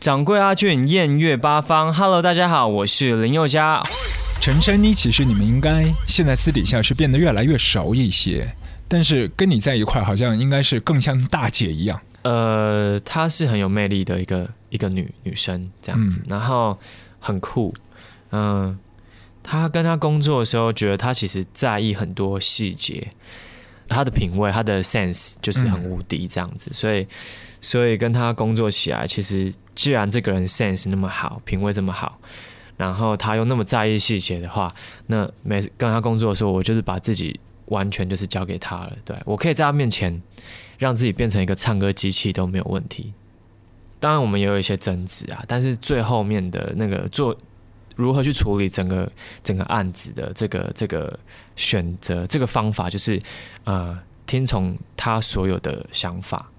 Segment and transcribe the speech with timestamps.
[0.00, 3.82] 掌柜阿俊艳月八方，Hello，大家好，我是林宥嘉。
[4.40, 8.50] 陈珊妮，其实你们应该现在私底下是变得越来越熟一些，
[8.88, 12.00] 但是跟你在一块，好像应该是更像大姐一样。
[12.22, 16.78] 呃，她是很有魅力的一个一个女女生这样子，然后
[17.18, 17.74] 很酷。
[18.30, 18.78] 嗯，
[19.42, 23.08] 她跟她工作的时候，觉得她其实在意很多细节，
[23.86, 27.06] 她的品味，她的 sense 就是很无敌这样子，所以
[27.60, 32.18] 所以跟他工作起来，其实既然这个人 sense 那么好，品味这么好。
[32.76, 34.74] 然后他又那么在意细节的话，
[35.08, 38.92] 那每次跟他工作的时候，我就是把自己完全就是交给他了。
[39.04, 40.22] 对我可以在他面前
[40.78, 43.12] 让自己变成一个唱歌机器都没有问题。
[43.98, 47.36] 当然我们也有一些争执啊，但是最后面的那个做
[47.96, 49.12] 如何去处理整个
[49.44, 51.18] 整个案子的这个这个
[51.56, 53.20] 选择这个方法，就是
[53.64, 56.50] 呃听从他所有的想法。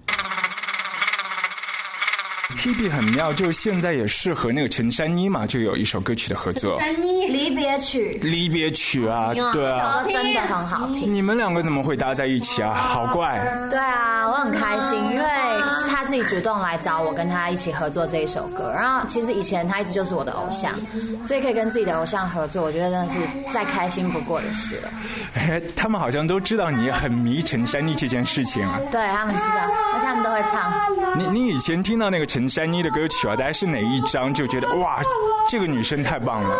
[2.58, 6.80] Hebe 很妙，就现在也是和那个陈珊妮嘛，就有一首歌曲的合作。
[6.80, 11.12] 珊妮离别曲，离别曲啊，对啊，真的很好听。
[11.12, 12.74] 你们两个怎么会搭在一起啊？
[12.74, 13.40] 好怪。
[13.70, 15.26] 对啊，我很开心，因为
[15.72, 18.72] 是他自己主动来找我，跟他一起合作这一首歌。
[18.76, 20.74] 然后其实以前他一直就是我的偶像，
[21.26, 23.20] 所以可以跟自己的偶像合作，我觉得真的是
[23.54, 24.90] 再开心不过的事了。
[25.36, 28.80] 哎，他们好像都知道你很迷陈珊妮这件事情啊。
[28.92, 30.72] 对他们知道，而且他们都会唱。
[31.18, 32.41] 你你以前听到那个陈。
[32.42, 35.00] 陈珊妮的歌曲啊，大概是哪一张就觉得哇，
[35.48, 36.56] 这个女生太棒了。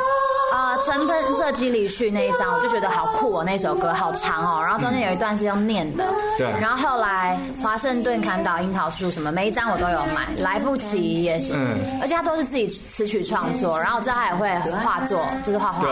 [0.54, 6.08] 啊，成喷射机离去那一张，我就觉得好酷哦，那首歌好长哦，然后中间有一段是用念的。
[6.38, 6.48] 对。
[6.62, 11.54] 然后后来华盛顿砍倒樱桃树什么，每一张我都有买，来不及也是。
[11.56, 12.00] 嗯。
[12.00, 14.48] 而且他都是自己词曲创作，然后我知道他也会
[14.84, 15.82] 画作，就是画画。
[15.82, 15.90] 对。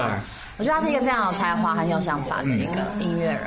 [0.60, 3.40] 我觉得他是一个非常有才华、很有想法的一个音乐人。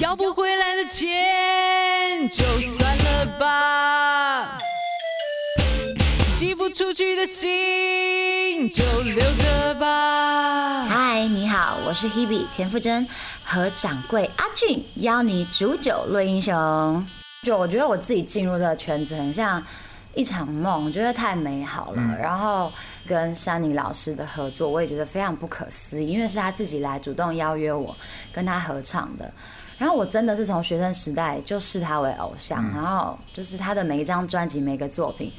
[0.00, 4.58] 要不回来的钱就算了吧。
[6.34, 10.82] 寄不出去的信就留着吧。
[10.82, 13.06] 嗨，你好，我是 Hebe 田馥甄
[13.44, 17.06] 和掌柜阿俊，邀你煮酒论英雄。
[17.44, 19.62] 就我觉得我自己进入这个圈子很像
[20.14, 22.02] 一场梦，我觉得太美好了。
[22.20, 22.72] 然后
[23.06, 27.94] 跟山妮老师的合作，我也觉得非常不可思议，因为是他自己来主动邀约我
[28.32, 29.32] 跟他合唱的。
[29.78, 35.32] 然后我真的是从学生时代就视他为偶像，然后就是他的每一张专辑、每个作品。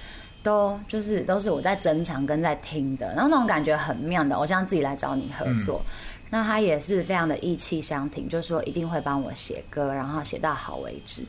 [0.46, 5.82] 都就是都是我在珍藏跟在听的，然后那种感觉很妙的，我像自己来找你合作，
[6.30, 11.24] 那他也是非常的意气相挺，就是说一定会帮我写歌，然后写到好为止。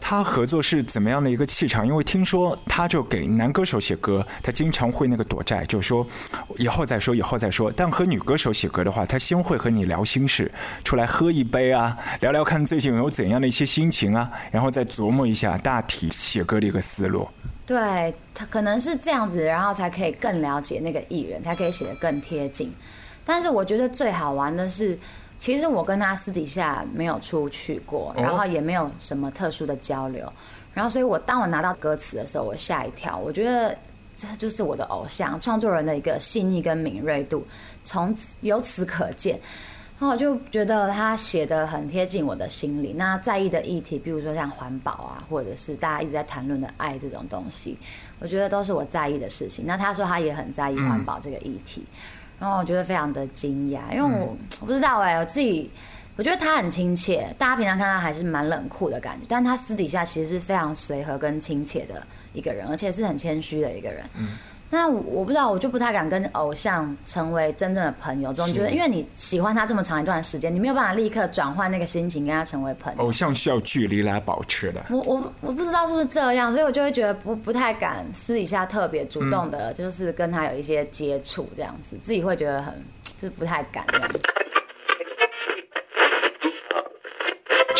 [0.00, 1.86] 他合作是怎么样的一个气场？
[1.86, 6.06] 因为听说他就给男歌手写歌，他经常会那个躲债，就说
[6.56, 7.72] 以后再说，以后再说。
[7.72, 10.50] 但和女歌手写歌的话，他先会和你聊心事，
[10.84, 17.26] 出来喝一杯啊，聊聊看最近有怎样的一些心情啊，然后再琢磨一下大体写歌的一个思路。
[17.66, 22.72] 对他可能是这样子，然后才可以更了解那个艺人，才可以写得更贴近。
[23.24, 24.98] 但是我觉得最好玩的是，
[25.38, 30.30] 其实我跟他私底下没有出去过，然后也没有什么特殊的交流。
[30.74, 33.16] 然后，所以我当我拿到歌词的时候，我吓一跳。
[33.16, 33.76] 我觉得
[34.16, 37.46] 这就是我的偶像，创作人的一个细腻跟敏锐度，
[37.84, 39.38] 从此由此可见。
[39.96, 42.92] 然后我就觉得他写的很贴近我的心里。
[42.92, 47.78] 那在意的议题，比如说像环保啊，或者是大家一直在谈论的爱这种东西，
[48.18, 49.64] 我觉得都是我在意的事情。
[49.64, 51.84] 那他说他也很在意环保这个议题，
[52.40, 55.70] 然后我觉得非常的惊讶，因为我我不知道哎，我自己
[56.16, 57.32] 我觉得他很亲切。
[57.38, 64.04] 大家平常看他还是蛮冷酷的感觉，但他私底下其实是非常随和跟亲切的一个人，而且是很谦虚的一个人。
[64.70, 68.32] 那我不知道，我就不太敢跟偶像成为真正的朋友。
[68.32, 73.02] 总觉得，因为你喜欢他这么长一段时间，你没有办法立刻转换那个心情跟他成为朋友。
[73.02, 74.84] 偶像需要距离来保持的。
[74.90, 82.74] 我我我不知道是不是这样，所以我就会觉得不不太敢私底下特别主动的，就是跟他有一些接触这样子，自己会觉得很
[83.16, 84.20] 就是不太敢这样子。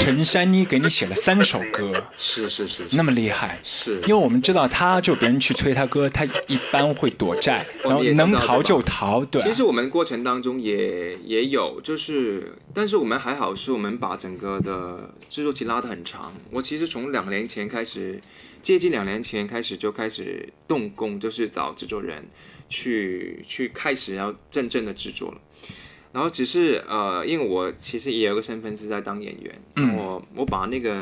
[0.04, 9.24] 陈珊妮给你写了三首歌，是是是，那么厉害，是因为我们知道他就别人去催他歌，他一般会躲债，然后能逃就逃。
[9.24, 16.34] 对，其实我们过程当中也也有，就是，但是我们还好，是我们把整个的制作期拉得很长。
[16.50, 18.20] 我其实从两年前开始，
[18.60, 22.28] 接近两年前开始就开始动工，就是找制作人
[22.68, 25.38] 去去开始要真正的制作了。
[26.14, 30.96] 然后只是呃，因为我其实也有个身份是在当演员，我我把那个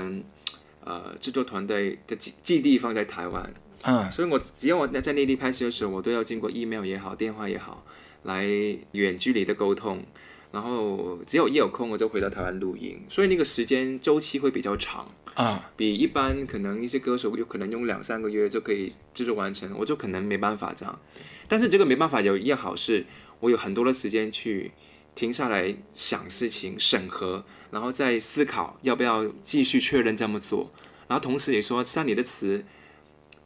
[0.83, 7.85] 呃制作团队的基基地放在台湾，嗯，所以我只要我在在内地拍摄的时候，我都要经过 email 也好，电话也好，
[8.23, 8.47] 来
[8.93, 10.03] 远距离的沟通，
[10.51, 15.09] 然后只有一有空我就回到台湾录音，所以那个时间周期会比较长。
[15.35, 21.01] 啊，比一般可能一些歌手有可能用两三个月就可以制作完成，我就可能没办法这样。
[21.49, 23.07] 但是这个没办法有一样好事，
[23.41, 24.73] 我有很多的时间去
[25.15, 30.71] 停下来想事情、审核，然后再思考要不要继续确认这么做。
[31.09, 32.65] 然后同时也说，像你的词，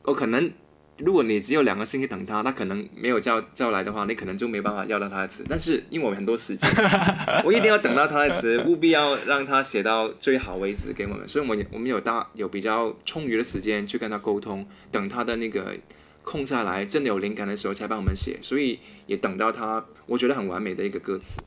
[0.02, 0.52] 我可能。
[0.98, 5.44] 如果你只有两个星期等他，他可能没有叫叫来的话，你可能就没办法要到他的词。
[5.46, 6.70] 但是因为我们很多时间，
[7.44, 11.28] 我一定要等到他的词，务必要让他写到最好为止给我们。
[11.28, 15.76] 所以，我们我们有大有比较充裕的时间去跟他沟通，等他的那个
[16.26, 18.36] 空下来，真的有灵感的时候才帮我们写。
[18.42, 21.40] 所以也等到他，我觉得很完美的一个歌词。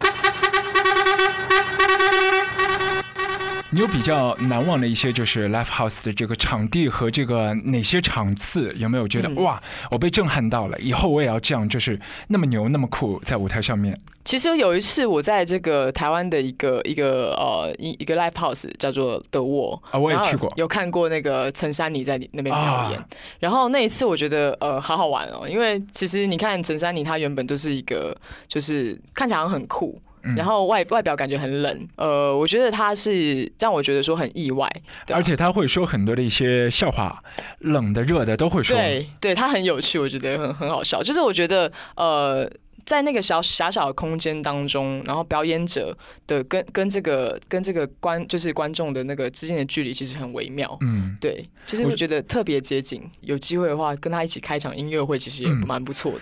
[3.71, 8.74] 你有比较难忘的一些就是 live house 的这个场地和这个哪些场次？
[8.77, 9.62] 有没有觉得哇，
[9.92, 10.80] 我被震撼到了？
[10.80, 12.00] 以后我也要这样，就是
[12.30, 13.95] 那么牛那么酷，在舞台上面。
[14.25, 23.06] 其实有一次我在这个台湾的一个一个呃一一个 live house 叫做德沃啊，我也去过，有看过那个陈珊妮在那边表演。
[23.39, 28.18] 然后那一次我觉得呃好好玩哦，因为其实你看陈珊妮她原本就是一个
[28.48, 30.01] 就是看起来很酷。
[30.36, 34.69] 然后外外表感觉很冷，呃，我觉得他是让我觉得说很意外，
[35.13, 37.24] 而且他会说很多的一些笑话，
[37.60, 41.01] 冷的热的都会说，对，对他很有趣，我觉得很很好笑。
[41.01, 42.50] 就是我觉得，呃，
[42.86, 45.95] 在那个小狭小的空间当中，然后表演者
[46.25, 53.01] 的跟跟这个跟这个观就是观众的那个之间的距离其实很微妙，嗯，对，就是我觉得特别接近。
[53.21, 56.21] 有机会的话，跟他一起开场音乐会，其实也蛮不错的。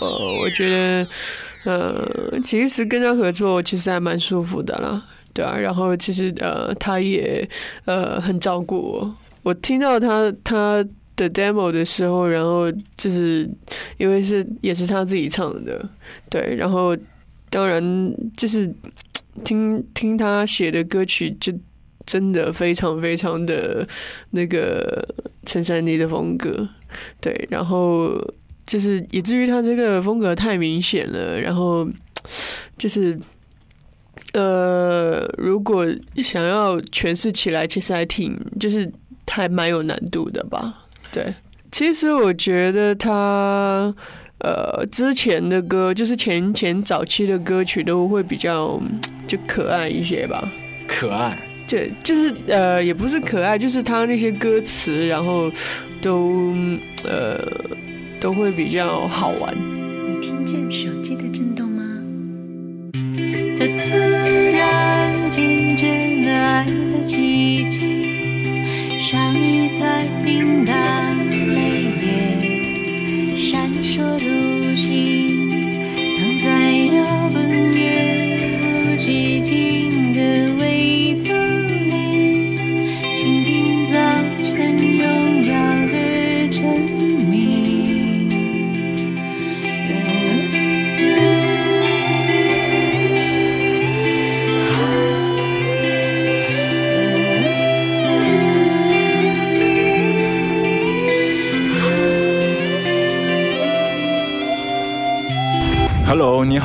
[0.00, 1.08] 呃，我觉得，
[1.64, 5.02] 呃，其实跟他合作其实还蛮舒服的啦，
[5.32, 5.56] 对啊。
[5.56, 7.48] 然后其实呃，他也
[7.84, 9.16] 呃很照顾我。
[9.42, 10.84] 我听到他他
[11.16, 13.48] 的 demo 的时候，然后就是
[13.98, 15.88] 因为是也是他自己唱的，
[16.28, 16.54] 对。
[16.56, 16.96] 然后
[17.50, 17.82] 当然
[18.36, 18.72] 就是
[19.44, 21.52] 听听他写的歌曲，就
[22.04, 23.86] 真的非常非常的
[24.30, 25.06] 那个
[25.46, 26.68] 陈珊妮的风格，
[27.20, 27.46] 对。
[27.50, 28.18] 然后。
[28.66, 31.86] 就是以至于他这个风格太明显了，然后
[32.78, 33.14] 就是
[34.32, 35.86] 呃，如果
[36.16, 38.90] 想要诠释起来，其实还挺就是
[39.30, 40.86] 还蛮有难度的吧？
[41.12, 41.34] 对，
[41.70, 43.94] 其实我觉得他
[44.38, 48.80] 呃之前的歌，就是前前早期的歌曲都会比较
[49.28, 50.50] 就可爱一些吧？
[50.88, 51.38] 可爱，
[51.68, 55.52] 对，就是呃也不是可爱，就是他那些歌词，然后
[56.04, 56.52] 都
[57.04, 57.40] 呃。
[58.20, 59.54] 都会比较好玩。
[60.06, 61.84] 你听见手机的震动吗？
[63.54, 63.90] 这突
[64.50, 67.78] 然见证了爱的奇迹，
[68.98, 74.88] 相遇在平淡泪也，闪烁如星，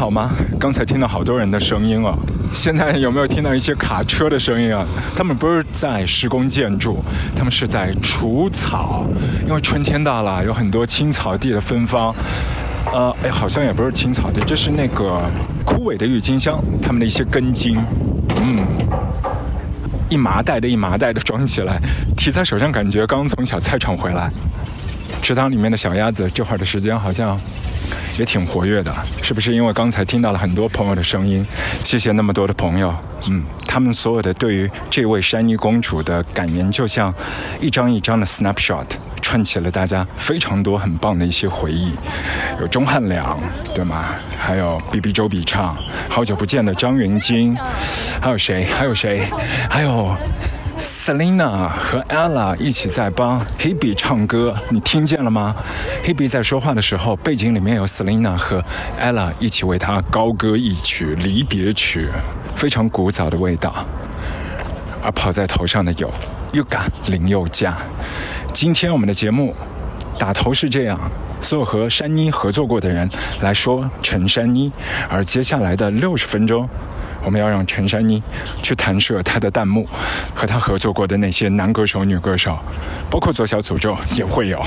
[0.10, 0.32] 好吗？
[0.60, 2.18] 刚才听到好多人的声音啊，
[2.52, 4.84] 现在有没有听到一些卡车的声音啊？
[5.16, 6.98] 他们不是在施工建筑，
[7.36, 9.06] 他们是在除草，
[9.48, 12.12] 因为春天到了，有很多青草地的芬芳。
[12.92, 15.22] 呃，哎，好像也不是青草地，这是那个
[15.64, 17.78] 枯萎的郁金香，他们的一些根茎，
[18.42, 18.66] 嗯，
[20.10, 21.80] 一麻袋的一麻袋的装起来，
[22.18, 24.32] 提在手上，感觉刚从小菜场回来。
[25.22, 27.40] 池塘里面的小鸭子，这会儿的时间好像
[28.20, 29.56] 也挺活跃的，是不是？
[29.56, 31.46] 因为刚才听到了很多朋友的声音，
[31.86, 32.94] 谢谢那么多的朋友，
[33.28, 37.14] 嗯，他们所有的对于这位山妮公主的感言，就像
[37.62, 38.86] 一张一张的 snapshot，
[39.22, 41.94] 串起了大家非常多很棒的一些回忆。
[42.60, 43.40] 有钟汉良，
[43.74, 44.08] 对吗？
[44.38, 45.78] 还有 B B 周笔畅，
[46.10, 47.56] 好久不见的张芸京，
[48.22, 48.66] 还有谁？
[48.66, 49.26] 还有谁？
[49.70, 50.14] 还有。
[50.80, 55.54] Selina 和 Ella 一起在帮 Hebe 唱歌，你听见了吗
[56.06, 58.64] ？Hebe 在说话的时候，背景里面有 Selina 和
[58.98, 62.08] Ella 一起为他高歌一曲离别曲，
[62.56, 63.86] 非常古早的味道。
[65.04, 66.10] 而跑在头上的有
[66.54, 67.78] Yuga 林宥嘉。
[68.54, 69.54] 今天我们的节目
[70.18, 70.98] 打头是这样：
[71.42, 73.10] 所有和山妮合作过的人
[73.42, 74.72] 来说陈珊妮，
[75.10, 76.70] 而接下来的六十分钟。
[77.24, 78.22] 我们要让陈珊妮
[78.62, 79.88] 去弹射她的弹幕，
[80.34, 82.58] 和她合作过的那些男歌手、女歌手，
[83.10, 84.64] 包括左小诅咒也会有。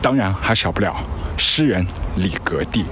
[0.00, 0.94] 当然还少不了
[1.36, 1.84] 诗人
[2.16, 2.84] 李格弟。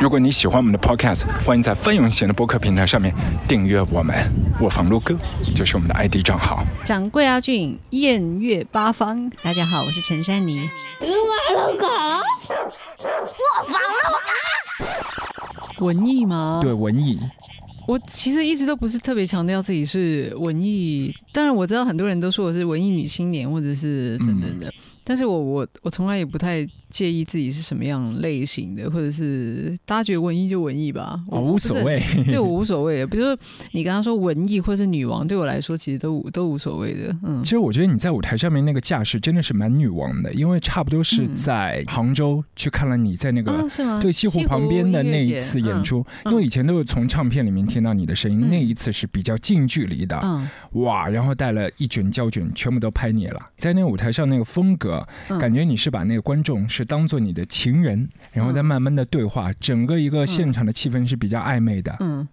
[0.00, 3.12] 如果你喜欢我们的 Podcast，欢迎在范永贤的播客平台上面
[3.48, 4.16] 订阅我们。
[4.60, 5.16] 我房录歌
[5.54, 6.62] 就是我们的 ID 账号。
[6.84, 9.28] 掌柜阿俊，艳月八方。
[9.42, 10.70] 大家好，我是陈珊妮。
[11.00, 14.14] 我房录歌，我房录
[15.76, 16.60] 歌文艺吗？
[16.62, 17.18] 对，文艺。
[17.86, 24.72] 我其实一直都不是特别强调自己是文艺，当然我知道很多人都说我是文艺女青年，或者是等等的。
[25.04, 33.06] 但是我我我从来也不太介意自己是什么样类型的，或者是大家觉得文艺就文艺吧，我无所谓，对我 无所谓。
[33.06, 33.36] 比如说
[33.72, 37.14] 你刚刚说文艺或者是女王，对我来说其实都都无所谓的。
[37.22, 43.68] 嗯，其实我觉得你在舞台上面那个架势真的是蛮女王的，因为差不多是在杭州去看了你在那个
[44.00, 50.18] 对西湖旁边的那一次演出，因为以前都是从唱片里面听到你的声音，那一次是比较近距离的，
[50.72, 54.93] 哇，然后带了一卷胶卷，全部都拍你了，在那个舞台上那个风格。
[55.40, 61.96] 感觉你是把那个观众是当做你的情人，然后再慢慢的对话，整个一个现场的气氛是比较暧昧的。
[62.00, 62.26] 嗯，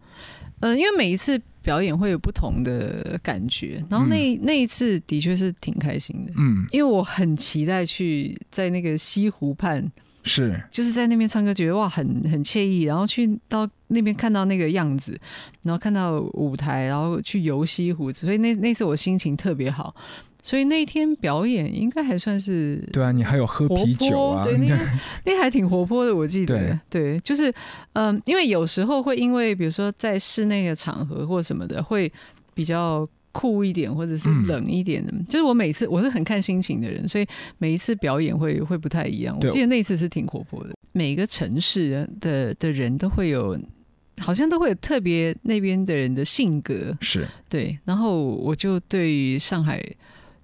[0.60, 6.34] 呃，因为每一次表演会有不同的感觉，然后那那一次的确是挺开心的。
[6.38, 9.91] 嗯，因为我很期待去在那个西湖畔，
[10.24, 12.84] 是就是在那边唱歌，觉得哇，很很惬意。
[12.84, 15.20] 然后去到那边看到那个样子，
[15.63, 19.96] 然后看到舞台，然后去游西湖，所以那那次我心情特别好。
[20.43, 24.43] 所以那一天表演应该还算是对啊，你还有喝啤酒啊？
[24.43, 24.75] 对，那
[25.24, 26.79] 那还挺活泼的，我记得。
[26.89, 27.53] 对，就是
[27.93, 32.12] 嗯，因为有时候会因为比如说在室内的场合或什么的，会
[32.55, 35.13] 比较酷一点，或者是冷一点的。
[35.27, 37.25] 就是我每次我是很看心情的人，所以
[37.60, 39.38] 每一次表演会会不太一样。
[39.39, 40.71] 我记得那一次是挺活泼的。
[40.91, 43.57] 每个城市的的人都会有，
[44.17, 47.77] 好像都会有特别那边的人的性格是对。
[47.86, 49.79] 然后我就对于上海。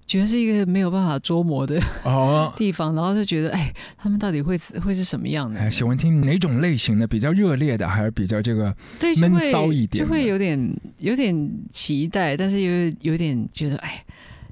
[0.08, 5.60] 觉得是一个没有办法捉摸的哦 地方，然后就觉得，哎，他们到底会会是什么样的？
[5.60, 7.06] 哎，喜欢听哪种类型的？
[7.06, 8.74] 比较热烈的，还是比较这个
[9.20, 10.02] 闷骚一点？
[10.04, 10.58] 就会有点
[10.98, 14.02] 有点期待，但是又有点觉得，哎，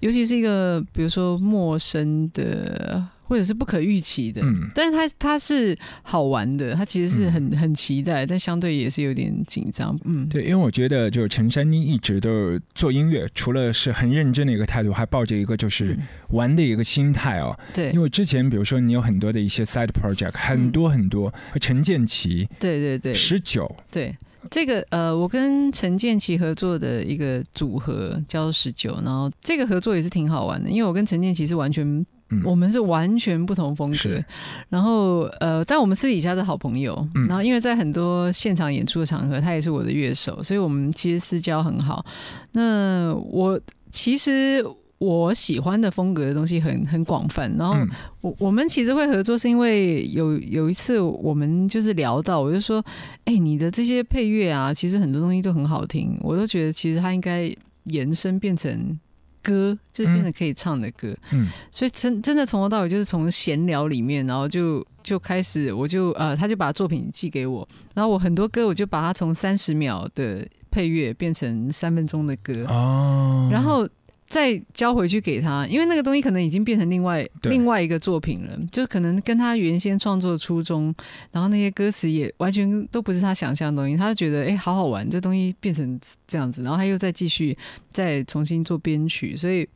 [0.01, 3.03] 尤其是一个比如说陌生的。
[3.28, 24.16] 或者是不可预期的，嗯，但是他他是好玩的，他其实是很很期待，但相对也是有点紧张，嗯，对，因为我觉得就是陈珊妮一直都是做音乐，除了是很认真的一个态度，还抱着一个就是玩的一个心态哦，对，因为之前比如说你有很多的一些 side project，很多很多和陈建奇，对对对，十九，对，
[24.50, 32.06] 这个呃，我跟陈建奇合作的一个组合叫十九，然后这个合作也是挺好玩的，因为我跟陈建奇是完全。
[32.45, 34.23] 我们是完全不同风格，
[34.68, 42.04] 然后呃，但我们私底下是好朋友，然后因为在很多现场演出的场合，他也是我的乐手，所以我们其实私交很好。
[42.52, 43.61] 那我
[43.92, 44.61] 其实
[44.99, 47.76] 我喜欢的风格的东西很很广泛，然后
[48.21, 52.85] 我我们其实会合作，是因为有有一次我们就是聊到，我就说，
[53.26, 57.54] 哎，你的这些配乐啊，其实很多东西都很好听，我都觉得其实它应该
[57.85, 58.99] 延伸变成。
[59.47, 73.88] 歌就是变成可以唱的歌，嗯，所以真真的从头到尾就是从闲聊里面，然后就就开始，我就呃，他就把作品寄给我，然后我很多歌我就把它从三十秒的配乐变成三分钟的歌，哦，然后。
[74.26, 80.95] 再交回去给他，因为那个东西可能已经变成另外另外一个作品了，就可能跟他原先创作初衷，
[81.30, 87.56] 然后那些歌词也完全都不是他想象的东西，他就觉得哎，好好玩，这东西变成这样子，然后他又再继续
[87.90, 89.68] 再重新做编曲，所以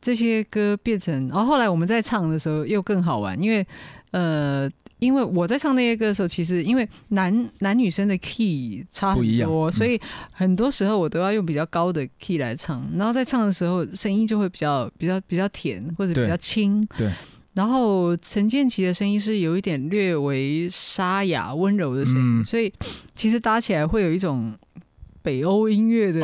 [0.00, 3.66] 这些歌变成，然后后来我们在唱的时候又更好玩，因为
[4.10, 4.70] 呃。
[4.98, 10.00] 因为我在唱那些歌的时候，其实因为男男女生的 key 差很多，所以
[10.32, 12.86] 很多时候我都要用比较高的 key 来唱。
[12.96, 16.86] 然后在唱的时候，声音就会比较比较比较甜或者比较轻。
[16.96, 17.10] 对。
[17.54, 22.70] 然后陈建奇的声音是有一点略为沙哑温柔的声音，所以
[23.14, 24.52] 其实搭起来会有一种
[25.22, 26.20] 北欧音乐的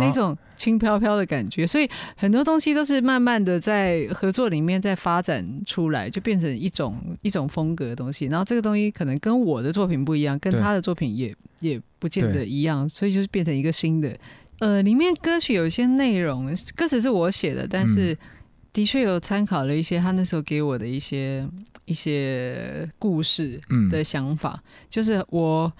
[0.00, 0.36] 那种。
[0.56, 8.26] 轻飘飘的感觉，所以很多东西都是慢慢的在合作里面在发展出来，就变成一种一种风格的东西。
[8.26, 14.16] 然后这个东西可能跟我的作品不一样，跟他的作品也也不见得一样，所以就是变成一个新的。
[14.60, 16.46] 呃，里面歌曲有一些内容，
[16.76, 18.16] 歌词是我写的，但是
[18.72, 21.46] 的确有参考了一些他那时候给我的一些
[21.84, 23.60] 一些故事
[23.90, 25.70] 的想法，就是我。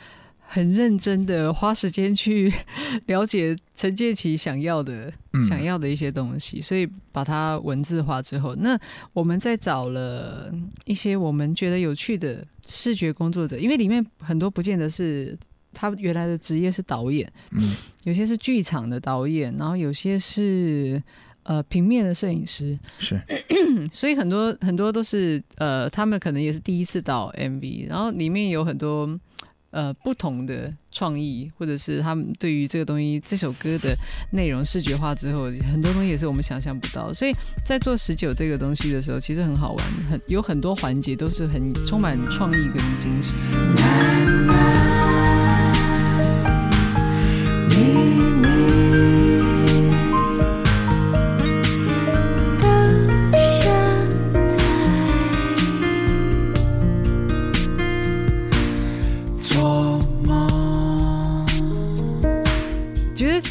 [0.46, 2.52] 很认真的花时间去
[3.06, 5.12] 了解陈建奇想要的、
[5.48, 8.78] 想要的一些东西，所以把它文字化之后，那
[9.12, 10.52] 我们再找了
[10.84, 15.36] 一些我们觉得有趣的视觉工作者，因为里面很多不见得是
[15.72, 17.74] 他原来的职业是导演，嗯。
[18.04, 21.02] 有些是剧场的导演，然后有些是
[21.44, 23.18] 呃平面的摄影师，是。
[23.48, 29.18] 嗯 所以很多很多都是呃，他们可能也是第一次导 MV，然后里面有很多
[29.74, 33.92] 呃不同的创意，或者是他们对于这个东西这首歌的
[34.30, 37.12] 内容视觉化之后，很多东西也是我们想象不到。
[37.12, 37.32] 所以
[37.66, 43.34] 在做十九这个东西的时候，其实很好玩，很有很多环节都是很充满创意跟惊喜。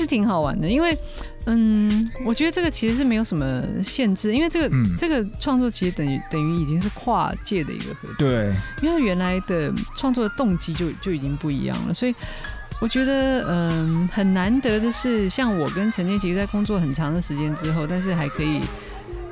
[0.04, 0.98] 是挺好玩的，因为，
[1.46, 12.14] 嗯，我觉得这个其实是没有什么限制，因为这个、嗯这个创作其实等于等于已经是跨界的一个合作，对，因为原来的创作的动机就就已经不一样了，所以
[12.82, 18.60] 我觉得，嗯，很难得的是，像我跟陈建奇在工作很长的时间之后，但是还可以。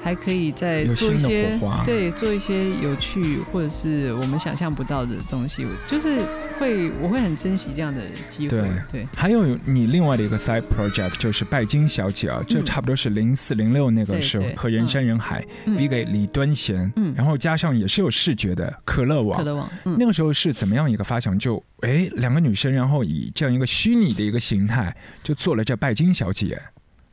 [0.03, 6.20] 还可以再做一些对，做一些有趣或者是我们想象不到的东西，就是
[6.60, 8.50] 会我会很珍惜这样的机会。
[8.50, 19.43] 对对，还有你另外的一个 side project 就是拜金小姐啊，这嗯差不多是零四零六那个时候和人山人海嗯比给李端贤，嗯然后加上也是有视觉的可乐网可。
[19.43, 21.38] 乐网，嗯，那个时候是怎么样一个发想？
[21.38, 26.62] 就哎，两个女生，然后以这样一个虚拟的一个形态，就做了这拜金小姐。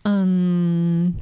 [0.05, 1.15] 嗯，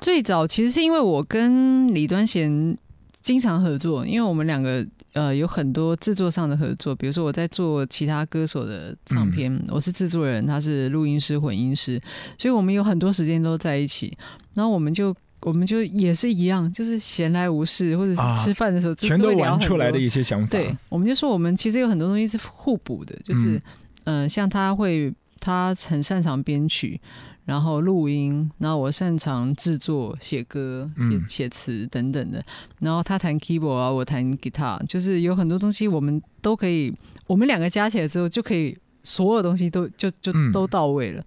[0.00, 2.76] 最早其实是因为我跟李端贤
[3.20, 12.00] 经常合作，因为我们两个呃有很多制作上的合作，比如说我在做其他歌手的唱片，嗯我是制作人，他是录音师、混音师，
[12.38, 14.16] 所以我们有很多时间都在一起，
[14.54, 15.14] 然后我们就。
[15.42, 20.48] 我们就也是一样，就是闲来无事，或者啊是吃饭的时候，就全都聊出来的一些想法。
[20.50, 23.62] 对，我们就说我们其实有很多东西是互补的，就是嗯
[24.06, 27.00] 嗯、呃像他会他很擅长编曲，
[27.48, 32.44] 然后录音，然后我擅长制作、写歌、写嗯写词等等的，
[32.80, 36.94] 然后他弹 keyboard 啊，我弹 guitar，就是有很多东西我们都可以，
[37.26, 38.76] 我们两个加起来之后就可以。
[39.04, 41.24] 所有东西都就就嗯都到位了，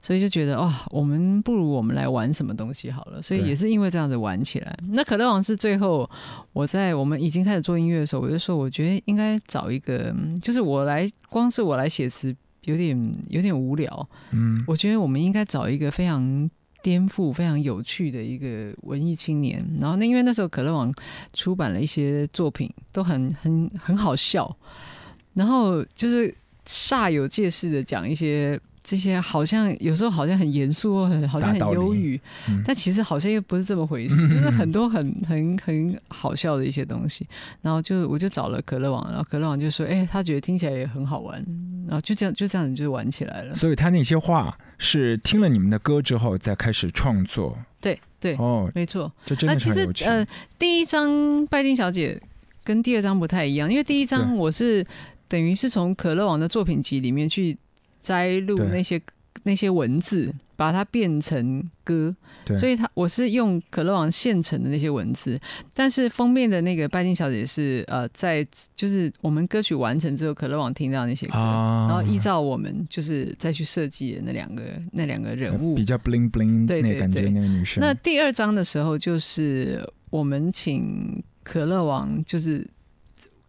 [0.00, 3.20] 所以就觉得哇，我们不如我们来玩什么东西好了。
[3.20, 4.78] 所以也是因为这样子玩起来。
[4.92, 6.08] 那可乐王是最后
[6.52, 12.32] 我在我们已经开始做音乐的时候，我就说，我觉得应该找一个，嗯就是我来，光是我来写词
[12.64, 14.08] 有点有点无聊。
[14.32, 16.50] 嗯，我觉得我们应该找一个非常
[16.82, 19.64] 颠覆、非常有趣的一个文艺青年。
[19.80, 20.92] 然后那因为那时候可乐网
[21.32, 24.54] 出版了一些作品，都很很很好笑，
[25.32, 26.34] 然后就是
[26.66, 28.60] 煞有介事的讲一些。
[28.86, 37.26] 这些好像有时候好像很严肃，很好像很忧郁，嗯但其实好像又不是这么回事， 就是很多很很很好笑的一些东西。
[37.62, 41.42] 然后就我就找了可乐网，然后可乐网就说：“哎、他觉得听起来也很好玩。”
[41.88, 43.54] 然后就这样就这样子就玩起来了。
[43.54, 47.56] 所以他那些话是听了你们的歌之后再开始创作。
[47.80, 49.10] 对对，哦，没错。
[49.24, 50.04] 这真那其实的很有趣。
[50.04, 50.26] 呃，
[50.58, 52.20] 第一张拜金小姐
[52.62, 54.86] 跟第二张不太一样，因为第一张我是
[55.26, 57.56] 等于是从可乐网的作品集里面去
[58.04, 59.00] 摘录那些
[59.44, 62.14] 那些文字，把它变成歌。
[62.58, 65.40] 所以它我是用可乐网现成的那些文字，
[65.72, 71.86] 但是封面的那个拜金小姐是呃在就是我们歌曲完成之后，可乐网听到那些歌，啊。
[71.88, 74.62] 然后依照我们就是再去设计的那两个
[74.92, 75.74] 那两个人物。
[75.74, 77.80] 比较 bling bling 那感觉那个女生。
[77.80, 82.66] 那第二章的时候，就是我们请可乐王，就是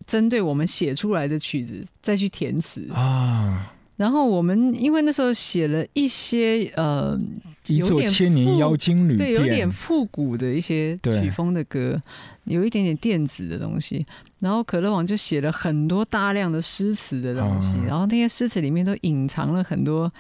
[0.08, 2.90] 针对我们写出来的曲子再去填词。
[2.94, 7.18] 啊，然后我们因为那时候写了一些呃，
[7.68, 12.02] 一座千年妖精旅对，有点店，复古的一些曲风的歌，
[12.44, 14.06] 有一点点电子的东西。
[14.42, 20.12] 然后可乐王就写了很多大量的诗词的东西，啊然后那些诗词里面都隐藏了很多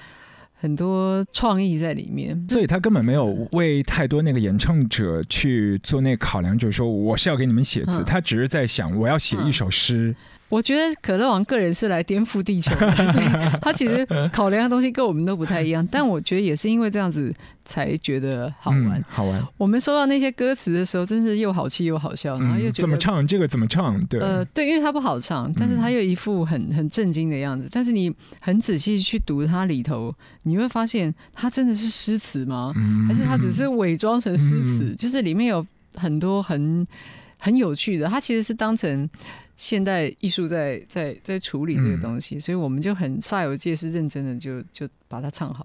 [0.53, 2.41] 很多创意在里面。
[2.47, 10.15] 所以他根本没有为太多那个演唱者去做那个考量，就是说我是要给你们写字，嗯他只是在想我要写一首诗。
[10.47, 13.25] 我觉得可乐王个人是来颠覆地球的， 所以
[13.62, 15.86] 他其实考量的东西跟我们都不太一样。
[15.91, 18.91] 但我觉得也是因为这样子才觉得好玩。
[18.99, 19.43] 嗯好玩。
[19.58, 23.99] 我们收到那些歌词的时候，真是又好气又好笑，然后又嗯，觉得怎么唱这个怎么唱？
[24.05, 27.67] 对，呃，对，因为他不好唱，但是他又一副很很震惊的样子。
[27.71, 32.71] 但是你很仔细去读它里头，你会发现它真的是诗词吗？
[32.77, 34.84] 嗯还是它只是伪装成诗词？
[34.86, 36.86] 嗯就是里面有很多很
[37.39, 39.10] 很有趣的，它其实是当成
[39.56, 45.63] 现代艺术在在在处理这个嗯东西，所以我们就很煞有介事、认真的就就把它唱好。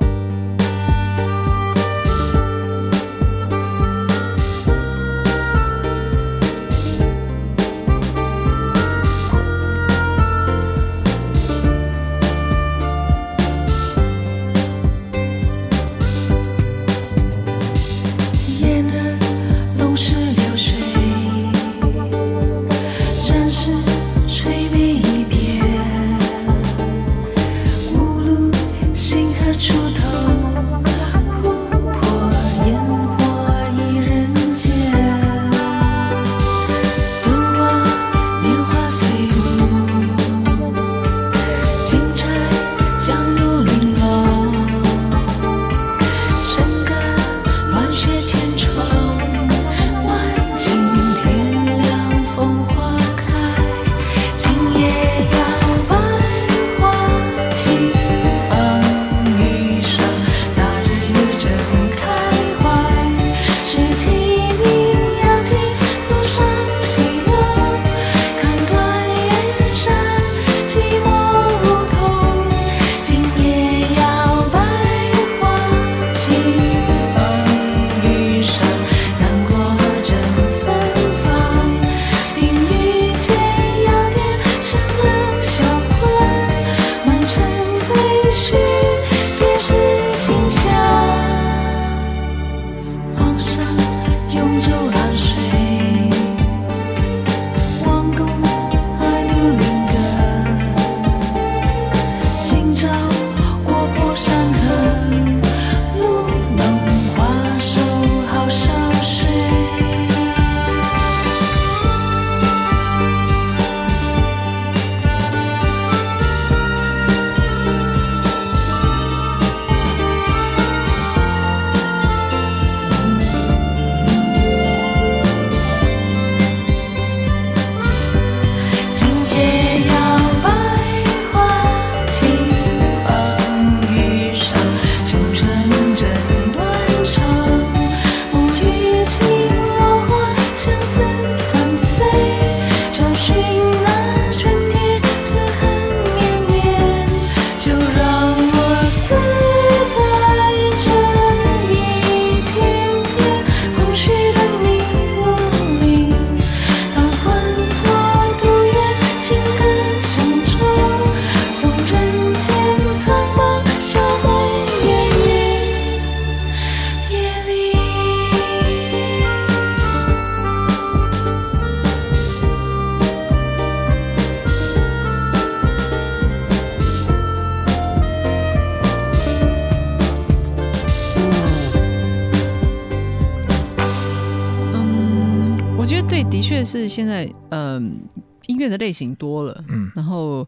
[186.91, 188.01] 现在，嗯、
[188.49, 190.47] 音乐的类型多了，嗯然后，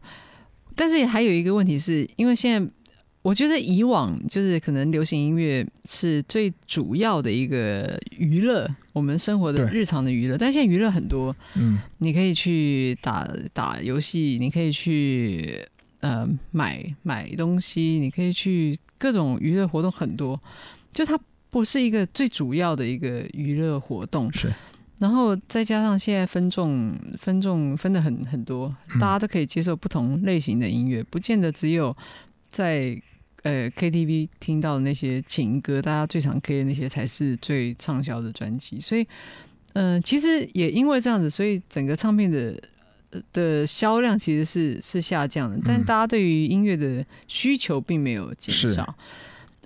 [0.75, 2.71] 但是还有一个问题是，因为现在
[3.21, 15.65] 我觉得以往就是可能流行音乐是最主要的一个娱乐，我们生活的日常的娱乐，但现在娱乐很多，嗯你可以去打打游戏，你可以去
[16.01, 20.37] 呃买买东西，你可以去各种娱乐活动很多，
[20.91, 21.17] 就它
[21.49, 24.29] 不是一个最主要的一个娱乐活动。
[24.33, 24.51] 是
[25.03, 31.93] 然后再加上现在分众分众分的很很多，嗯大家都可以接受不同类型的音乐，不见得只有
[32.47, 32.97] 在
[33.41, 38.79] 呃 KTV 听到的那些情歌，大家最常 K 的那些才是最畅销的专辑。
[38.79, 39.05] 所以，
[39.73, 42.57] 嗯、其实也因为这样子，所以整个唱片的
[43.09, 48.95] 呃的销量其实是是下降的，但嗯大家对于音乐的需求并没有减是少。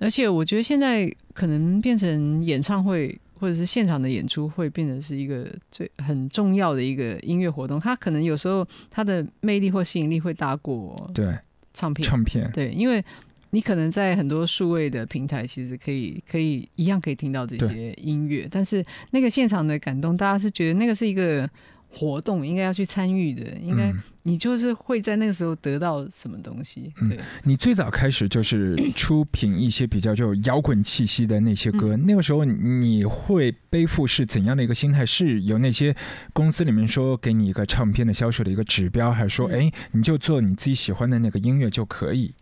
[0.00, 7.78] 而且我觉得现在可能变成演唱会或者是现场的演出，会变成是一个最很重要的一个音乐活动。
[7.80, 11.36] 它可能有时候它的魅力或吸引力会大过对
[11.72, 12.06] 唱片。
[12.08, 13.02] 唱片，对，因为
[13.50, 21.48] 你可能在很多数位的平台，其实可以可以一样可以听到这些音乐，但是那个现场的感动，大家是觉得那个是一个
[21.88, 26.92] 活动，应该要去参与的，应该嗯你就是会在那个时候得到什么东西。
[27.00, 35.06] 嗯对，你最早开始就是出品一些比较就摇滚气息的那些歌，那个时候你会背负是怎样的一个心态？
[35.06, 35.96] 是有那些
[36.34, 42.34] 公司里面说给你一个唱片的销售的一个指标，还是说，嗯哎，你就做你自己喜欢的那个音乐就可以？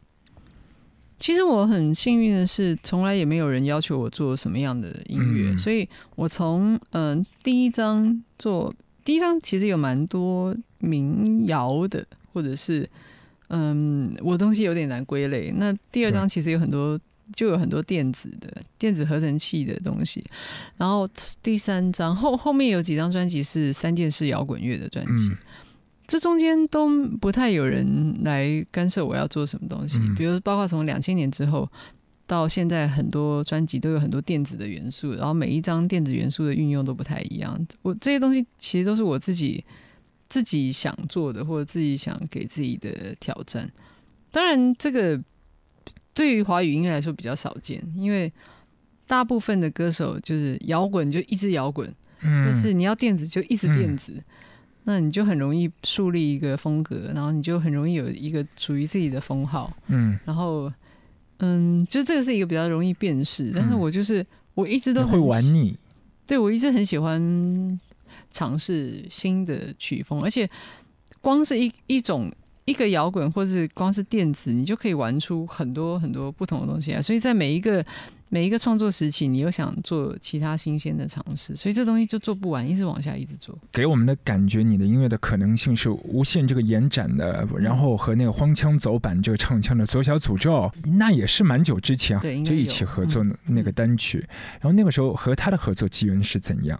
[1.18, 8.74] 其实我很幸运的是，从来也没有人要求我做什么样的音乐，嗯所以我从嗯、第一张做
[9.06, 12.86] 第一张其实有蛮多民谣的，或者是
[13.48, 15.50] 嗯我东西有点难归类。
[15.56, 17.00] 那第二张其实有很多。
[17.34, 20.24] 就有很多电子的电子合成器的东西，
[20.76, 21.08] 然后
[21.42, 25.36] 第三张后后面有几张专辑是三件式摇滚乐的专辑，嗯
[26.06, 26.88] 这中间都
[27.20, 31.68] 不太有人来干涉我要做什么东西，嗯比如包括从两千年之后
[32.26, 37.56] 到现在，很多专辑都有很多电子的元素，然后每一张电子元素的运用都不太一样。
[37.82, 39.64] 我这些东西其实都是我自己
[40.28, 43.70] 自己想做的，或者自己想给自己的挑战。
[44.32, 45.22] 当然，这个
[46.12, 48.32] 对于华语音乐来说比较少见，因为
[49.06, 51.88] 大部分的歌手就是摇滚就一直摇滚，
[52.22, 54.12] 嗯但是你要电子就一直电子，
[54.82, 60.72] 那你就很容易树立一个风格，然后你就很容易有一个属于自己的封号，嗯，然后
[61.38, 65.77] 嗯，就这个是一个比较容易辨识，但是我就是我一直都你会很，玩腻，
[66.27, 67.81] 对我一直很喜欢
[68.31, 70.49] 尝试新的曲风，而且
[71.20, 72.33] 光是一一种。
[72.68, 77.01] 一个摇滚，或是光是电子，你就可以玩出很多很多不同的东西啊。
[77.01, 77.81] 所以在每一个
[78.28, 83.56] 每一个创作时期，你又想做其他新鲜的尝试，所以这东西就做不完，一直往下一直做。
[83.70, 94.18] 给我们的感觉，你的音乐的可能性是无限这个延展的，然后和那个荒腔走板这个唱腔的左小诅咒，那也是蛮久之前就一起合作嗯那个单曲，
[94.60, 96.78] 然后那个时候和他的合作机缘是怎样？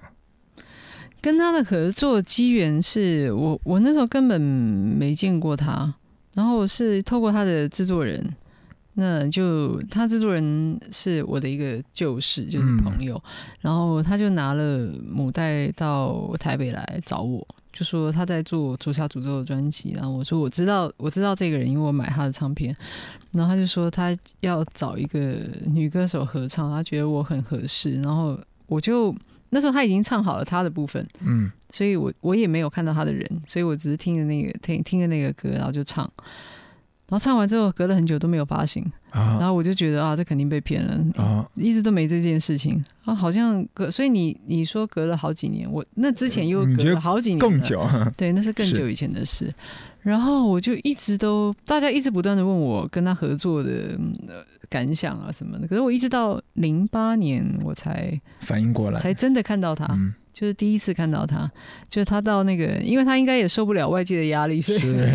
[1.20, 5.94] 跟他的合作机缘是我我那时候根本没见过他，
[6.35, 8.35] 然后是透过他的制作人，
[8.98, 13.22] 那就他制作人是我的一个旧识，就是嗯朋友，
[13.61, 17.46] 然后他就拿了母带到台北来找我。
[17.72, 22.74] 就说他在做《左下诅咒》的专辑，然后我说我知道我知道这个人，因为我买他的唱片，
[23.32, 29.14] 然后他就说他要找一个女歌手合唱，他觉得我很合适，然后我就
[29.50, 31.50] 那时候他已经唱好了他的部分，嗯。
[31.70, 36.11] 所以我我也没有看到他的人，所以我只是听着那个听听着那个歌，然后就唱，
[37.09, 42.85] 然后唱完之后隔了很久都没有发行，然啊后我就觉得啊，这肯定被骗了，啊，一直都没这件事情。
[43.05, 49.55] 啊，好像隔，所以你你说隔了好几年，我那之前又隔了好几年，更，久， 对，那是更久以前的事。
[50.03, 53.99] 然后我就一直都，大家一直不断的问我跟他合作的、
[54.69, 61.51] 感想啊什么的，可是我一直到零八年我才反应过来，才真的看到他，嗯，就是第一次看到他，
[61.88, 65.11] 就是他到那个，因为他应该也受不了外界的压力，所以是，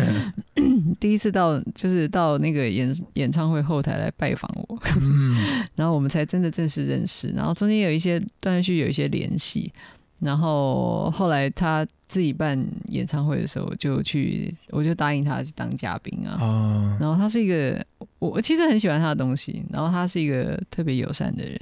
[0.98, 5.36] 第一次到就是到那个演演唱会后台来拜访我，嗯。
[5.76, 9.72] 然后我们才真的正式认识，然后中间有一些断续有一些联系，
[10.18, 17.82] 然后后来他自己办演唱会的时候，我就去我就答应他去当嘉宾啊，哦，然后他是一个
[18.18, 21.58] 我我其实很喜欢他的东西，然后他是一个特别友善的人，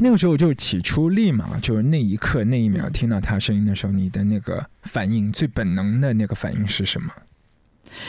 [0.00, 7.12] 那个时候就起初立马就是那一刻那一秒嗯听到他声音的时候，你的那个反应最本能的那个反应是什么？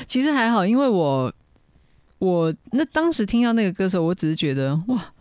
[0.07, 1.33] 其实还好，因为我
[2.19, 5.13] 我那当时听到那个歌手，我只是觉得哇，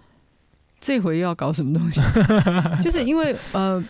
[0.81, 2.01] 这回又要搞什么东西？
[2.81, 3.83] 就是因为呃，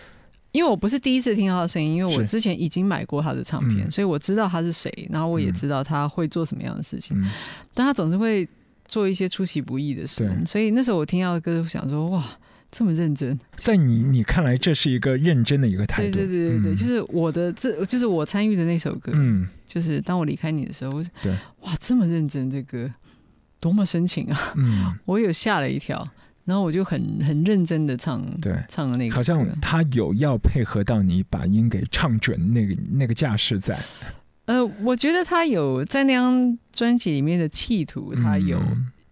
[0.51, 3.91] 因为我不是第一次听到他的声音，因为我之前已经买过他的唱片，嗯。
[3.91, 7.29] 所以我知道他是谁，然后我也嗯知道他会做什么样的事情，嗯。
[7.73, 8.47] 但他总是会
[8.85, 10.25] 做一些出其不意的事。
[10.25, 12.23] 对，所以那时候我听到的歌，我想说哇，
[12.69, 16.17] 这么认真，在你你看来，这是一个认真的一个态度。
[16.17, 16.75] 对对对对，嗯。
[16.75, 22.91] 就是我的这就是我参与的那首歌，嗯，就是当我离开你的时候，我就对，哇，这么认真，这歌
[23.61, 24.53] 多么深情啊！
[24.57, 26.05] 嗯， 我有吓了一跳，
[26.45, 33.77] 然后我就很很认真的唱，对唱了那个，好像他有要配合到你把音给唱准那个那个架势在。
[34.45, 38.59] 呃，我觉得他有在那张专辑里面的企图，他有、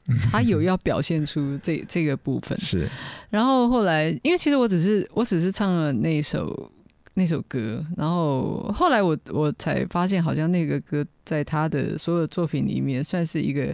[0.08, 2.60] 嗯 他有要表现出这这个部分。
[2.60, 2.90] 是
[3.30, 6.72] 然后后来，因为其实我只是我只是唱了那首
[7.14, 13.74] 那首歌，然后后来我我才发现，好像那个歌在他的所有作品里面算是一个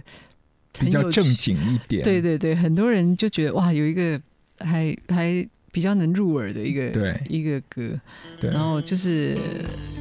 [0.78, 2.02] 比较正经一点。
[2.02, 4.20] 对对对，很多人就觉得哇，有一个
[4.60, 7.20] 还还比较能入耳的一个对。
[7.28, 7.98] 一个歌，
[8.40, 9.36] 对，然后就是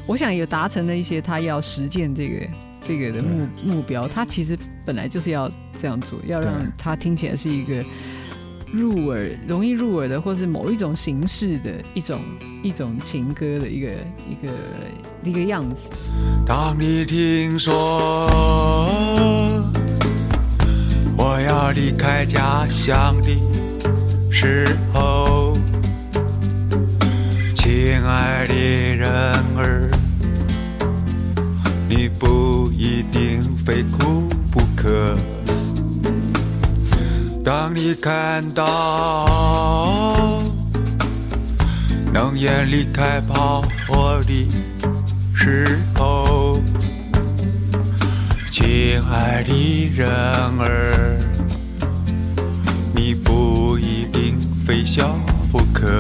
[0.08, 2.48] 我想有达成了一些他要实践这个
[2.80, 7.84] 这个的目目标，他其实本来就是要这样做，要让他听起来是一个
[8.72, 12.22] 入耳、容易入耳的，或是某一种形式的一种
[12.64, 13.88] 一种情歌的一个
[14.30, 14.54] 一个
[15.24, 15.90] 一个样子。
[16.46, 18.30] 当你听说
[21.18, 23.30] 我要离开家乡的
[24.32, 25.58] 时候，
[27.56, 29.10] 亲爱的人
[29.58, 29.90] 儿，
[31.90, 35.16] 你不一定非哭不可。
[37.44, 40.42] 当你看到
[42.12, 44.50] 能源离开炮火的
[45.34, 46.60] 时候，
[48.58, 50.08] 亲爱的人
[50.60, 51.20] 儿，
[52.96, 55.14] 你不一定非笑
[55.52, 55.92] 不可。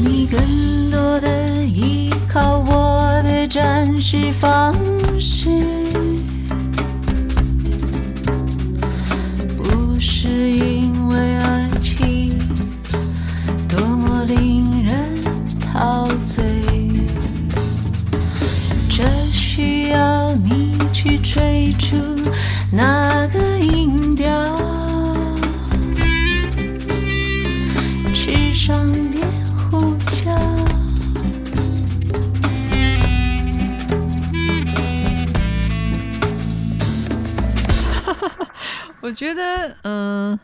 [0.00, 4.74] 你更多的依靠我的展示方
[5.20, 5.48] 式，
[22.72, 24.26] 那个音调。
[28.12, 30.30] 吃上点胡椒。
[39.00, 40.38] 我觉得，嗯、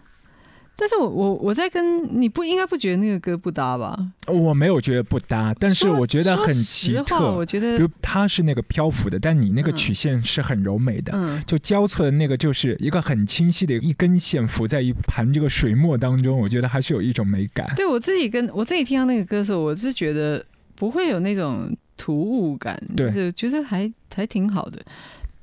[0.82, 3.96] 但是我我我在跟你不应该不觉得那个歌不搭吧？
[4.26, 7.30] 我没有觉得不搭，但是我觉得很奇特。
[7.30, 11.12] 我觉得比如它是那个漂浮的，但你那个嗯曲线是很柔美的。
[11.14, 17.72] 嗯，就交错的那个，就是一个很清晰的一根线浮在一盘这个水墨当中，我觉得还是有一种美感。
[17.76, 24.84] 对我自己跟我自己听到那个歌的时候，我是觉得不会有那种突兀感，就是觉得还还挺好的。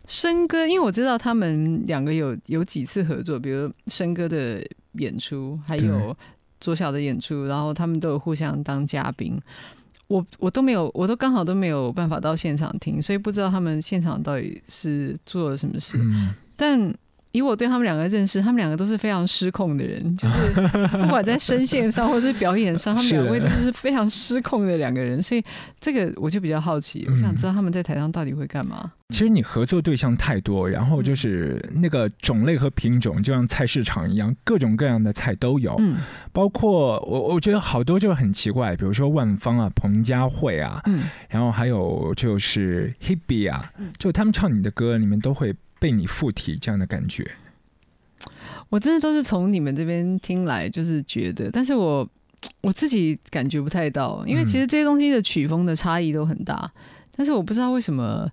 [0.05, 4.59] 生哥，因为我知道他们两个有有几次合作，比如生哥的
[4.93, 6.15] 演出，还有
[6.59, 9.39] 左小的演出，然后他们都有互相当嘉宾。
[10.07, 15.99] 我我都没有，我都刚好都没有办法到现场听，所以不知道他们现场到底是做了什么事。
[16.01, 16.91] 嗯，但
[17.31, 20.51] 以我对他们两个认识，他们两个都是非常失控的人， 就是
[20.97, 25.43] 不管在声线上或者是表演上，他们两位都是非常失控的两个人，所以
[25.79, 28.91] 这个我就比较好奇，嗯我想知道他们在台上到底会干嘛。
[29.09, 35.75] 其实你合作对象太多，然后就是那个种类和品种，就像菜市场一样，各种各样的菜都有。
[35.79, 35.97] 嗯。
[36.31, 47.29] 包括我，我觉得好多就是很奇怪，比如说万芳啊、彭佳慧啊，嗯，然后还有就是 Hebe 啊嗯，就他们唱你的歌，你们都会被你附体这样的感觉。
[48.69, 52.07] 我真的都是从你们这边听来，就是觉得，但是我
[52.61, 56.71] 我自己感觉不太到，因为其实这些东西的曲风的差异都很大，
[57.15, 58.29] 但是我不知道为什么。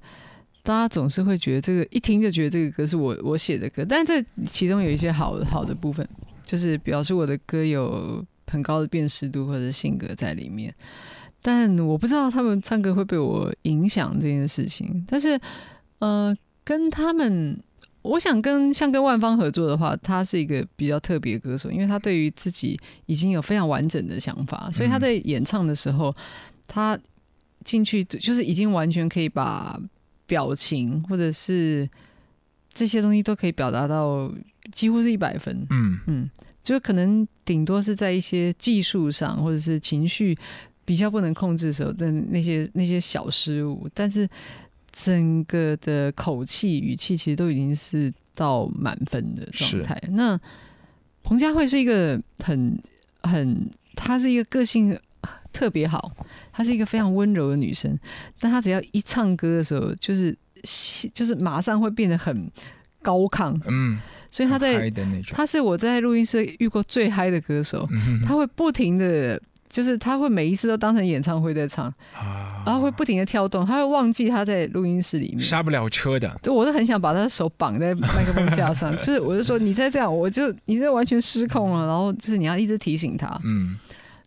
[0.63, 6.05] 大家总是会觉得这个一听就觉得这个歌是我我写的歌，但这其中有一些好好的部分，
[6.45, 10.75] 就是表示我的歌有很高的辨识度或者性格在里面。
[11.41, 15.07] 但我不知道他们唱歌会被我影响这件事情。
[15.09, 15.39] 但是，
[16.01, 17.63] 呃，跟他们，
[18.03, 22.77] 我想跟像跟万芳合作的话，他是一个比较特别的歌手，因为他对于自己
[23.07, 26.13] 已经有非常完整的想法，所以他在演唱的时候，
[26.67, 26.99] 他
[27.65, 29.81] 进去就是已经完全可以把
[30.27, 31.89] 表情或者是
[32.75, 34.29] 这些东西都可以表达到
[34.73, 35.65] 几乎是一百分。
[35.71, 36.31] 嗯，嗯，
[36.65, 40.37] 就可能顶多是在一些技术上或者是情绪
[40.85, 44.29] 比较不能控制的时候的那些那些小失误，但是
[44.97, 50.03] 整个的口气语气其实都已经是到满分的状态。
[50.13, 50.41] 那
[51.23, 52.81] 彭佳慧是一个很
[53.21, 54.99] 很，她是一个个性
[55.53, 56.11] 特别好，
[56.51, 57.95] 她是一个非常温柔的女生，
[58.41, 60.35] 但她只要一唱歌的时候，就是
[61.13, 62.51] 就是马上会变得很
[63.03, 63.99] 高亢，嗯，
[64.31, 64.91] 所以她在
[65.31, 69.39] 她是我在录音室遇过最嗨的歌手，嗯她会不停的。
[69.77, 71.85] 就是他会每一次都当成演唱会在唱，
[72.15, 75.41] 啊然后会不停的跳动，他会忘记他在录音室里面。
[75.41, 81.87] 刹不了车的，对，我都很想把他的手绑在麦克风架上， 就是我就说你再这样，我就你这完全失控了。
[81.87, 83.77] 然后就是你要一直提醒他，嗯，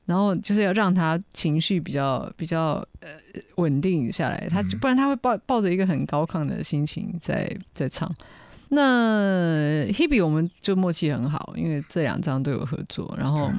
[0.05, 3.09] 然后就是要让他情绪比较比较呃
[3.55, 8.07] 稳定下来，他嗯不然他会抱抱着一个很高亢的心情在在唱。
[8.71, 13.55] 那 Hebe 我们就默契很好，因为这两张都有合作，然后对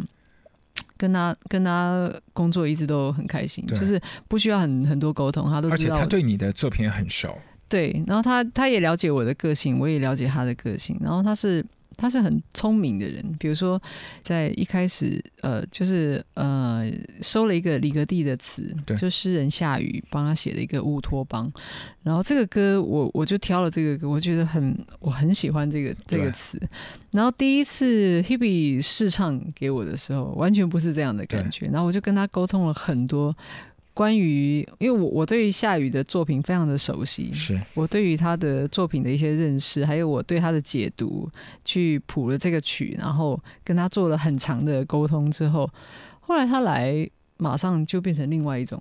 [1.01, 7.35] 跟他跟他工作一直都很开心，就是不需要很很多沟通，他都知道而且他对你的作品也很熟，
[7.71, 11.65] 对，然后他他也了解我的个性，我也了解他的个性，然后他是
[12.01, 13.81] 他是很聪明的人，比如说
[14.23, 21.53] 在一开始呃就是呃收了一个李格弟的词对，就诗人夏雨帮他写的一个乌托邦，
[22.03, 26.59] 然后这个歌我我就挑了这个歌，我觉得很我很喜欢这个这个词，
[27.11, 33.37] 然后第一次 Hebe 试唱给我的时候，完全不是这样的感觉，然后我就跟他沟通了很多。
[34.01, 37.61] 关于，因为我我对于夏雨的作品非常的熟悉，是。
[37.75, 41.31] 我对于他的作品的一些认识，还有我对他的解读，
[41.67, 45.69] 去谱了这个曲，然后跟他做了很长的沟通之后，
[46.21, 48.81] 后来他来，马上就变成另外一种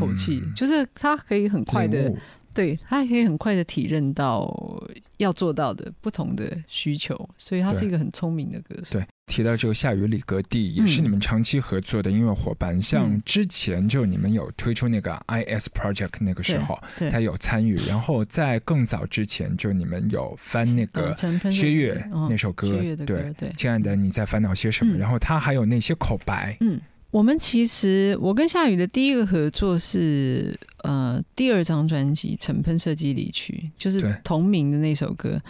[0.00, 2.10] 口气，嗯就是他可以很快的，
[2.54, 4.82] 对他可以很快的体认到
[5.18, 8.98] 要做到的不同的需求，所以他是一个很聪明的歌手。
[8.98, 12.80] 对，提到这个夏雨里格蒂，也是嗯你们长期合作的音乐伙伴。
[12.80, 17.76] 像嗯之前就你们有推出那个 IS Project 那个时候，对他有参与。
[17.88, 21.14] 然后在更早之前，就你们有翻那个
[21.50, 22.68] 薛岳嗯那首歌
[23.06, 24.96] 对，对亲爱的你在烦恼些什么？
[24.96, 33.52] 嗯然后他还有那些口白，嗯，我们其实我跟夏雨的第一个合作是呃第二张专辑《尘喷射击离去》，
[33.82, 35.40] 就是同名的那首歌。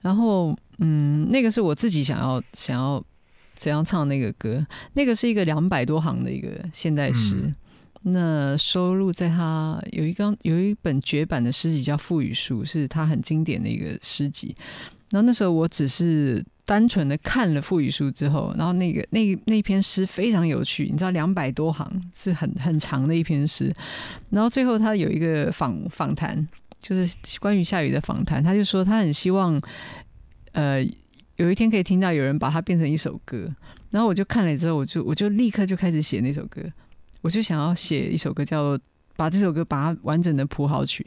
[0.00, 3.04] 然后嗯，那个是我自己想要想要
[3.56, 7.34] 怎样唱那个歌，那个是一个两百多行的一个现代诗。
[7.36, 7.54] 嗯
[8.08, 14.54] 那收录在他有一张有一本绝版的诗集叫《赋予书》，是他很经典的一个诗集。
[15.10, 23.74] 然后那时候我只是单纯的看了《赋予书》之后，然后那个那那篇诗非常有趣，你知道两百多行是很很长的一篇诗。
[24.30, 26.46] 然后最后他有一个访访谈，
[26.78, 29.60] 就是关于下雨的访谈，他就说他很希望，
[30.52, 30.80] 呃，
[31.36, 33.48] 有一天可以听到有人把它变成一首歌。
[33.90, 36.60] 然后我就看了之后，我就我就立刻就开始写那首歌，
[37.20, 38.78] 我就想要写一首歌叫。
[39.18, 41.02] 把这首歌把它完整的谱好曲，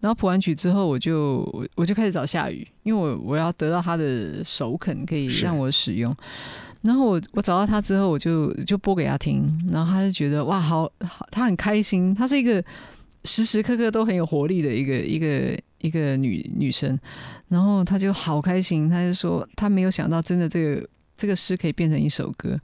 [0.00, 6.14] 然后谱完曲之后，我就我就开始找夏雨，因为我我要得到他的首肯，可以让我使用。
[6.82, 12.62] 然后我我找到他之后，我就就播给他听，然后他就觉得哇，好好，他很开心，他是一个
[13.24, 16.98] 时时刻刻都很有活力的一个一个一个女女生，
[17.48, 22.58] 然后他就好开心，他就说他没有想到真的这个这个诗可以变成一首歌。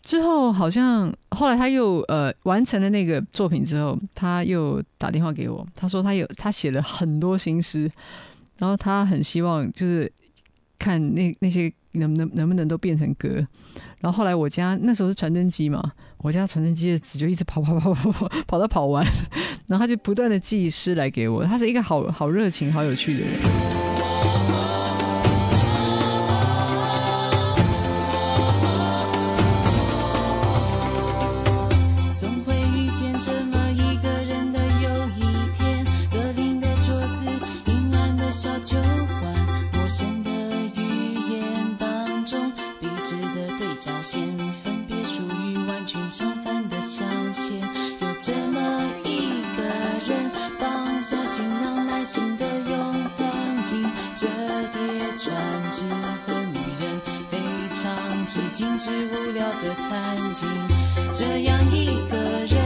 [0.00, 7.90] 之后好像后来他又呃完成了那个作品之后，他又打电话给我，他说他有他写了很多新诗，
[8.56, 10.10] 然后他很希望就是
[10.78, 13.46] 看那那些能不能能不能都变成歌。
[14.00, 19.04] 然后后来我家那时候是传真机嘛，我家传真机的纸就一直跑跑跑跑跑跑到跑完，
[19.66, 23.87] 然后他就不断的寄诗来给我，他是一个好好热情、好有趣的人。
[46.06, 47.60] 相反的相信。
[48.00, 48.60] 有这么
[49.04, 49.62] 一个
[50.06, 53.26] 人，放下行囊，耐心的用餐
[53.62, 53.82] 巾
[54.14, 54.26] 折
[54.74, 54.78] 叠
[55.16, 55.34] 船
[55.70, 55.82] 只
[56.26, 57.38] 和女人，非
[57.72, 60.44] 常之精致无聊的餐巾。
[61.14, 62.57] 这样一个人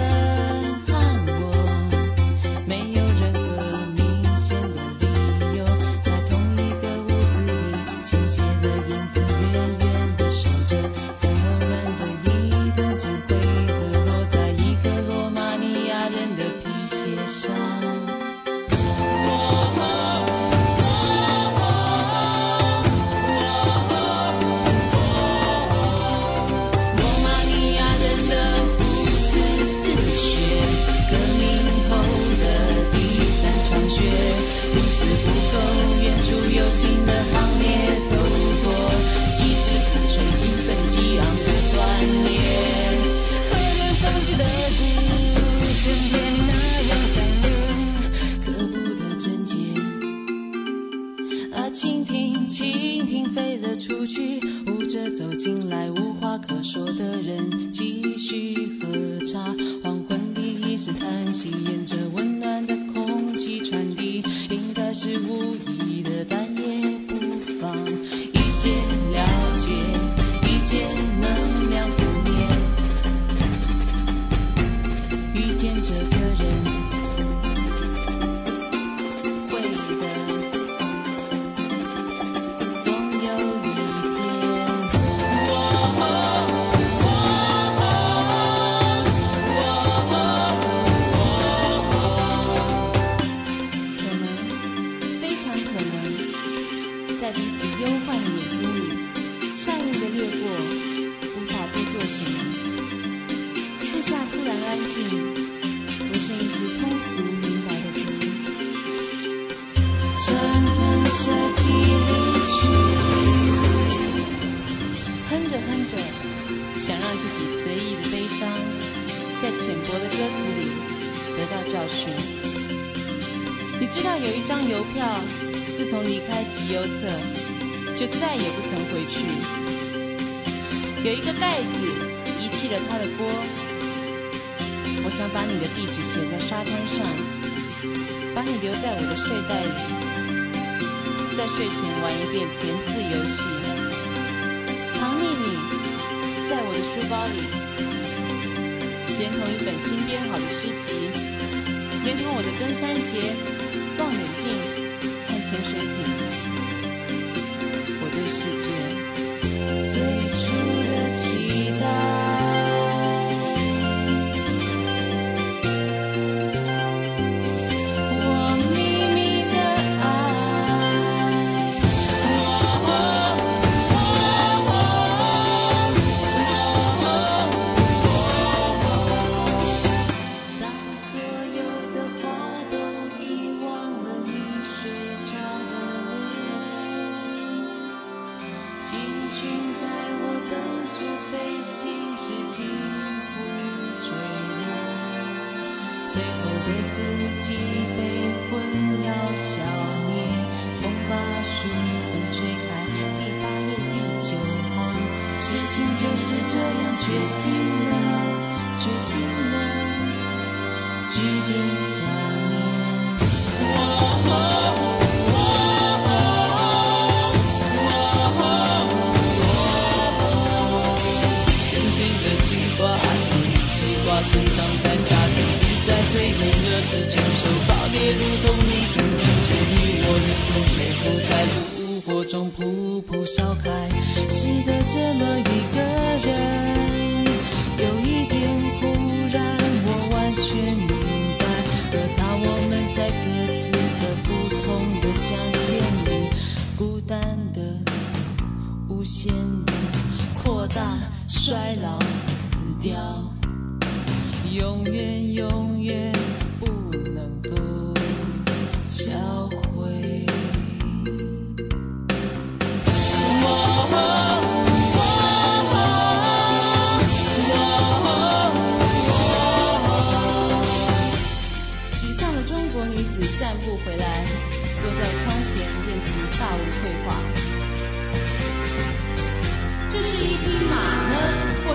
[152.73, 153.52] 山鞋。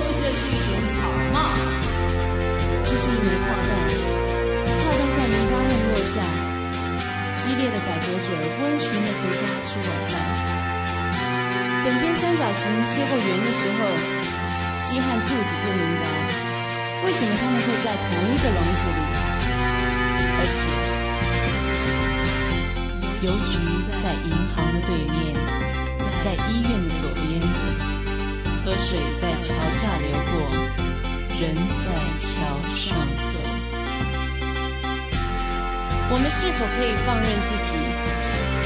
[0.01, 0.99] 是，这是一顶草
[1.33, 1.37] 帽，
[2.85, 3.69] 这是一枚炮弹。
[4.77, 6.15] 炮弹在泥巴上落下，
[7.37, 8.27] 激烈的改革者
[8.61, 10.13] 温驯的回家吃晚饭。
[11.85, 13.79] 等边三角形切过圆的时候，
[14.83, 16.05] 鸡和兔子不明白
[17.05, 18.99] 为什么它们会在同一个笼子里，
[20.37, 20.57] 而且
[23.25, 23.53] 邮局
[24.03, 25.15] 在银行的对面，
[26.23, 27.86] 在医院的左边。
[28.67, 30.43] 河水在桥下流过，
[31.39, 31.87] 人在
[32.17, 32.27] 桥
[32.75, 33.39] 上走。
[36.11, 37.71] 我们是否可以放任自己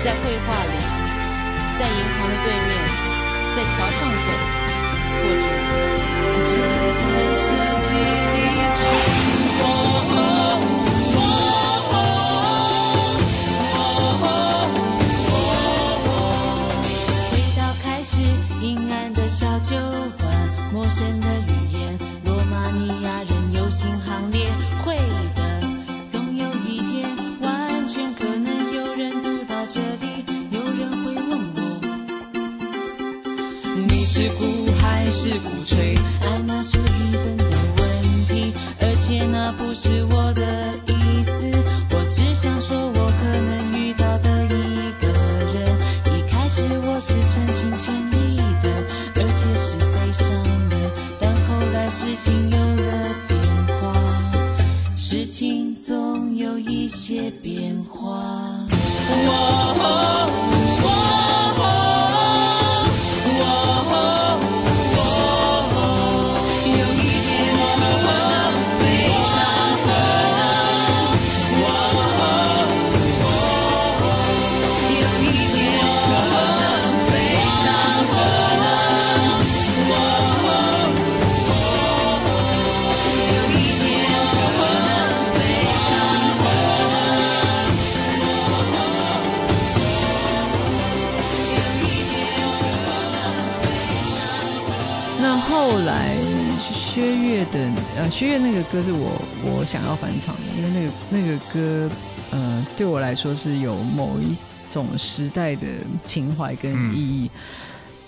[0.04, 0.74] 在绘画里，
[1.78, 2.70] 在银行的对面，
[3.56, 4.28] 在桥上走？
[5.22, 5.46] 或者。
[19.64, 19.78] 酒
[20.18, 20.28] 馆，
[20.74, 24.50] 陌生的语言，罗马尼亚人游行行列，
[24.84, 24.98] 会
[25.36, 25.62] 的，
[26.08, 27.08] 总有一天，
[27.42, 31.60] 完全可能有人读到这里，有人会问我，
[33.88, 35.96] 你是鼓还是鼓吹？
[35.96, 37.46] 爱那是愚笨的
[37.78, 40.74] 问题，而且那不是我的。
[40.88, 40.91] 意。
[59.12, 60.41] 有
[98.22, 101.90] 薛岳那个歌是我我想要翻唱的，因为那个那个歌
[102.30, 104.38] 呃，对我来说是有某一
[104.70, 105.66] 种时代的
[106.06, 107.32] 情怀跟意义。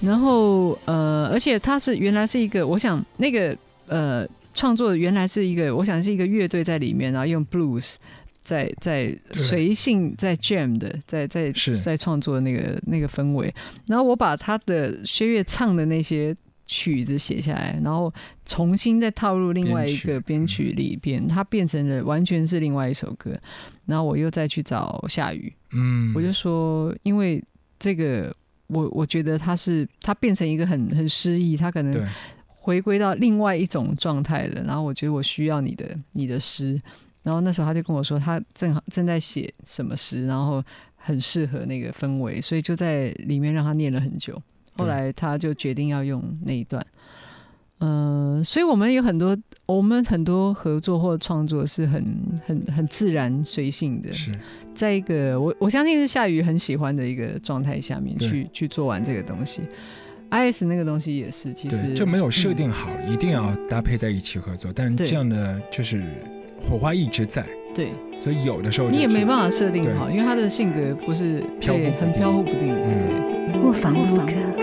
[0.02, 3.58] 然后呃，而且它是原来是一个，我想那个
[3.88, 7.96] 呃创作原来是一个，我想是一个乐队在里面，然后用 blues
[8.40, 11.52] 在在随性在 jam 的，在在
[11.84, 13.52] 在创作那个那个氛围。
[13.88, 16.36] 然后我把他的薛岳唱的那些
[16.74, 18.12] 曲子写下来，然后
[18.46, 23.40] 重新再套入另外一个编曲里边，它变成了完全是另外一首歌。
[23.86, 27.44] 然后我又再去找夏雨，嗯，我就说，因为
[27.78, 28.36] 这个，
[28.68, 32.10] 我我觉得它是它变成一个很很诗意，它可能
[32.48, 34.64] 回归到另外一种状态了。
[34.64, 36.82] 然后我觉得我需要你的你的诗，
[37.22, 40.64] 然后那时候他就跟我说，他正好正在写什么诗，然后
[40.96, 44.42] 很适合那个氛围，所以就在里面让他念了很久。
[44.78, 46.86] 后来他就决定要用那一段。
[47.86, 52.02] 嗯、所以我们有很多，我们很多合作或创作是很
[52.46, 54.32] 很很自然随性的，是
[54.74, 59.62] 在一个我我相信是夏雨很喜欢的一个状态下面去去做完这个东西。
[60.32, 66.02] IS 那个东西也是，其实，就没有设定嗯好、一定要搭配在一起合作，但对这样的就是
[66.60, 67.46] 火花一直在，
[67.76, 73.62] 对所以有的时候你也没办法设定好，因为他的性格不是飘忽不定对很飘忽不定的，嗯对。
[73.62, 74.63] 卧房录歌。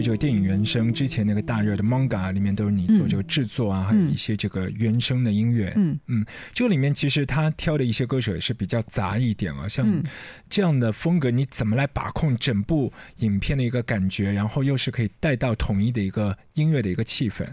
[0.00, 5.72] 些这个电影原声，之前那个大热的 manga 里面都是你做这个制作啊，还有一些这个原声的音乐。
[5.76, 10.02] 嗯嗯，这个里面其实他挑的一些歌手也是比较杂一点啊，像嗯
[10.48, 17.46] 这样的风格，你怎么来把控整部影片的一个感觉，然后又是可以带到统一的一个音乐的一个气氛？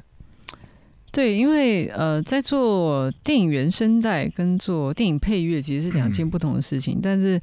[1.12, 7.42] 对，因为呃，在做电影原声带跟做电影配乐其实是两件不同的事情，但是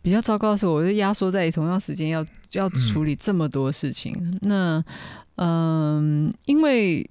[0.00, 4.38] 比较糟糕的是，我就压缩在同样时间要要处理这么多事情。
[4.42, 4.84] 那
[5.36, 7.08] 嗯、因为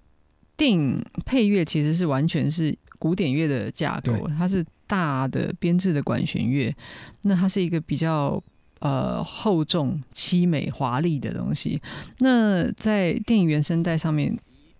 [0.55, 6.73] 电影配乐其实是完全是古典乐的架构，它是大的编制的管弦乐，
[7.23, 8.41] 那它是一个比较。
[8.83, 11.79] 呃，厚重、凄美、华丽的东西。
[12.17, 14.35] 那在电影原声带上面，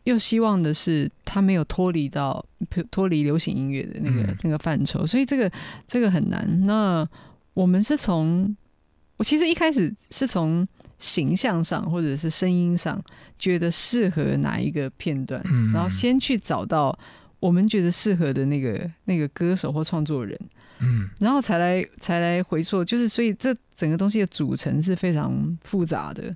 [0.05, 2.43] 又希望的是它没有脱离到
[2.89, 5.51] 脱离流行音乐的那个、嗯那个范畴，所以这个
[5.85, 6.63] 这个很难。
[6.63, 7.07] 那
[7.53, 8.57] 我们是从
[9.21, 10.67] 我其实一开始是从
[10.97, 12.99] 形象上或者是声音上
[13.37, 16.97] 觉得适合哪一个片段，嗯然后先去找到
[17.39, 20.35] 我们觉得适合的那个那个歌手或创作人，
[20.79, 26.35] 嗯然后才来才来回溯，就是所以这整个东西的组成是非常复杂的。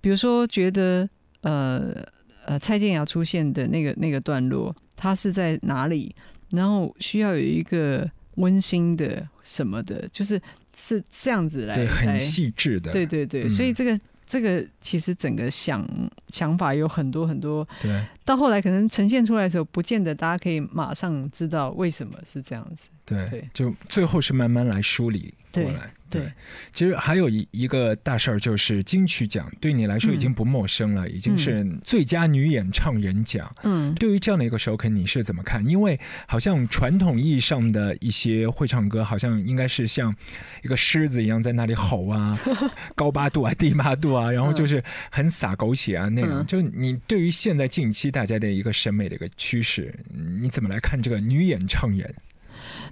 [0.00, 1.06] 比如说，觉得
[1.42, 2.02] 呃
[2.46, 6.16] 呃蔡健雅出现的那个那个段落，它是在哪里？
[6.52, 10.40] 然后需要有一个温馨的什么的，就是
[10.76, 13.50] 是这样子来对，来很细致的，对对对，嗯。
[13.50, 15.82] 所以这个这个其实整个想
[16.28, 22.88] 想法有很多很多，对到后来可能呈现出来的时候，不见得大家可以马上知道为什么是这样子。
[23.06, 25.92] 对对就最后是慢慢来梳理过对来。
[26.08, 26.32] 对，
[26.72, 33.52] 其实还有一一个大事儿，就是金曲奖对你来说已经不陌生了，已经是最佳女演唱人奖。
[33.64, 35.64] 嗯，对于这样的一个首肯，你是怎么看？
[35.66, 40.14] 因为好像传统意义上的一些会唱歌，好像应该是像
[40.62, 42.36] 一个狮子一样在那里吼啊，
[42.94, 46.30] 高八度啊、低八度啊，然后就是很洒狗血啊那样。
[46.40, 49.94] 嗯就你对于现在近期大家的一个审美的一个趋势，
[50.40, 52.14] 你怎么来看这个女演唱人？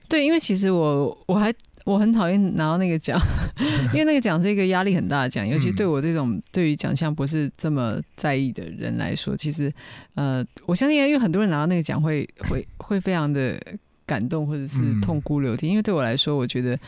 [0.07, 1.51] 对，因为其实我我还
[1.87, 3.19] 我很讨厌拿到那个奖，
[3.95, 9.73] 因为那个奖是一个压力很大的奖，尤其对我这种对于奖项不是这么在意的人来说，其实
[10.15, 13.59] 呃，我相信因为很多人拿到那个奖会会会非常的
[14.05, 15.01] 感动或者是嗯。
[15.01, 16.79] 痛哭流涕，因为对我来说，我觉得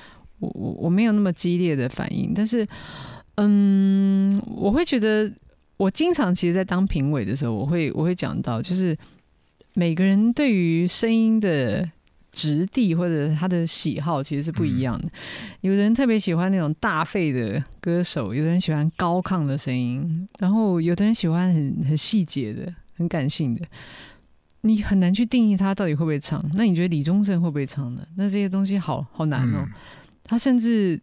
[0.40, 2.68] 我我我没有那么激烈的反应，但是
[3.36, 5.30] 嗯，我会觉得
[5.76, 8.96] 我经常其实，在当评委的时候，我会我会讲到，就是
[9.74, 11.88] 每个人对于声音的
[12.32, 15.08] 质地或者他的喜好其实是不一样的。
[15.60, 23.62] 有的人特别喜欢那种大肺的歌手，有的人喜欢高亢的声音，然后有的人喜欢很很细节的、很感性的。
[24.62, 26.44] 你很难去定义他到底会不会唱。
[26.54, 28.04] 那你觉得李宗盛会不会唱呢？
[28.16, 29.64] 那这些东西好好难哦。
[30.24, 31.00] 他甚至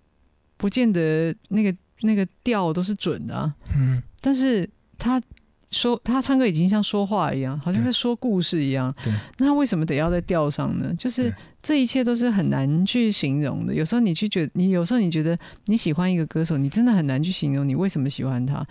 [0.57, 3.55] 不见得那个那个调都是准的啊。
[3.73, 4.67] 嗯，但是
[4.97, 5.21] 他
[5.69, 8.93] 说他唱歌已经像说话一样，好像在说故事一样。
[9.03, 10.93] 对，那他为什么得要在调上呢？
[10.97, 13.73] 就是这一切都是很难去形容的。
[13.73, 18.65] 有时候你去觉你有时候你觉得你喜欢一个歌手，你真的很难去形容你为什么喜欢他。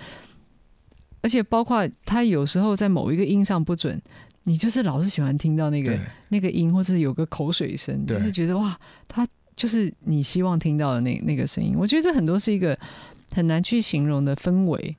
[1.21, 4.01] 而且包括他有时候在某一个音上不准，
[4.45, 5.99] 你就是老是喜欢听到那个
[6.31, 8.75] 那个音，或者是有个口水声，就是觉得哇，
[9.07, 11.75] 他就是你希望听到的那那个声音。
[11.77, 12.79] 我觉得这很多是一个
[13.33, 14.97] 很难去形容的氛围。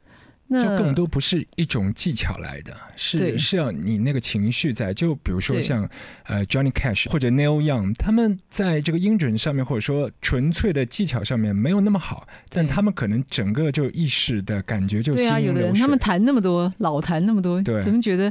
[0.47, 4.93] 那就更多不是一种技巧来的，是对是要你那个情绪在。
[4.93, 5.89] 就比如说像
[6.25, 15.97] 呃 Johnny Cash 或者 Neil Young，他们在这个音准上面，或者说纯粹的技巧上面没有那么好，但他们可能整个就意识的感觉就对啊，行云流有的人他们。
[16.03, 18.29] 弹那么多，老弹那么多，对怎么觉得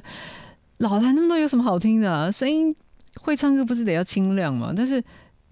[0.77, 2.31] 老弹那么多有什么好听的、啊？
[2.31, 2.75] 声音
[3.15, 4.75] 会唱歌不是得要清亮吗？
[4.77, 5.03] 但是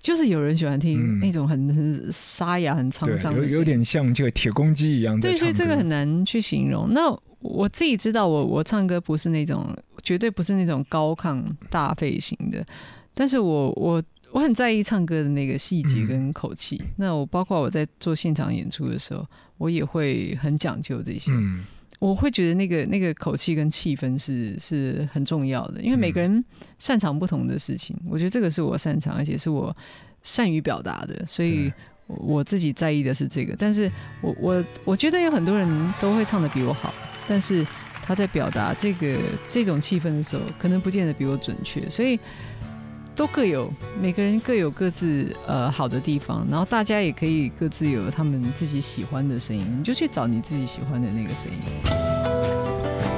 [0.03, 5.53] 就是有人喜欢听嗯那种很很沙哑、很沧对，桑的有有点像这个铁公鸡一样在对，所以。
[5.53, 6.89] 这个很难去形容。
[6.91, 12.65] 那我自己知道我，我唱歌不是那种，绝对不是那种高亢大肺型的，
[13.13, 16.81] 但是我我我很在意唱歌的那个细节嗯跟口气。
[16.97, 19.27] 那我包括我在做现场演出的时候，
[19.59, 21.31] 我也会很讲究这些。
[21.33, 21.65] 嗯，
[22.01, 26.45] 我会觉得那个那个口气跟气氛是是很重要的，因为每个人
[26.79, 29.77] 擅长不同的事情，我觉得这个是我擅长，而且是我
[30.23, 31.73] 善于表达的，所以
[32.07, 33.55] 我我自己在意的是这个。
[33.57, 33.89] 但是
[34.23, 36.93] 我我我觉得有很多人都会唱的比我好，
[37.29, 37.65] 但是
[38.03, 42.19] 他在表达这个这种气氛的时候，可能不见得比我准确，所以。
[43.21, 53.10] 都各有每个人各有各自呃好的地方，然后大家也可以各自有他们自己喜欢的声音，你就去找你自己喜欢的那个声音。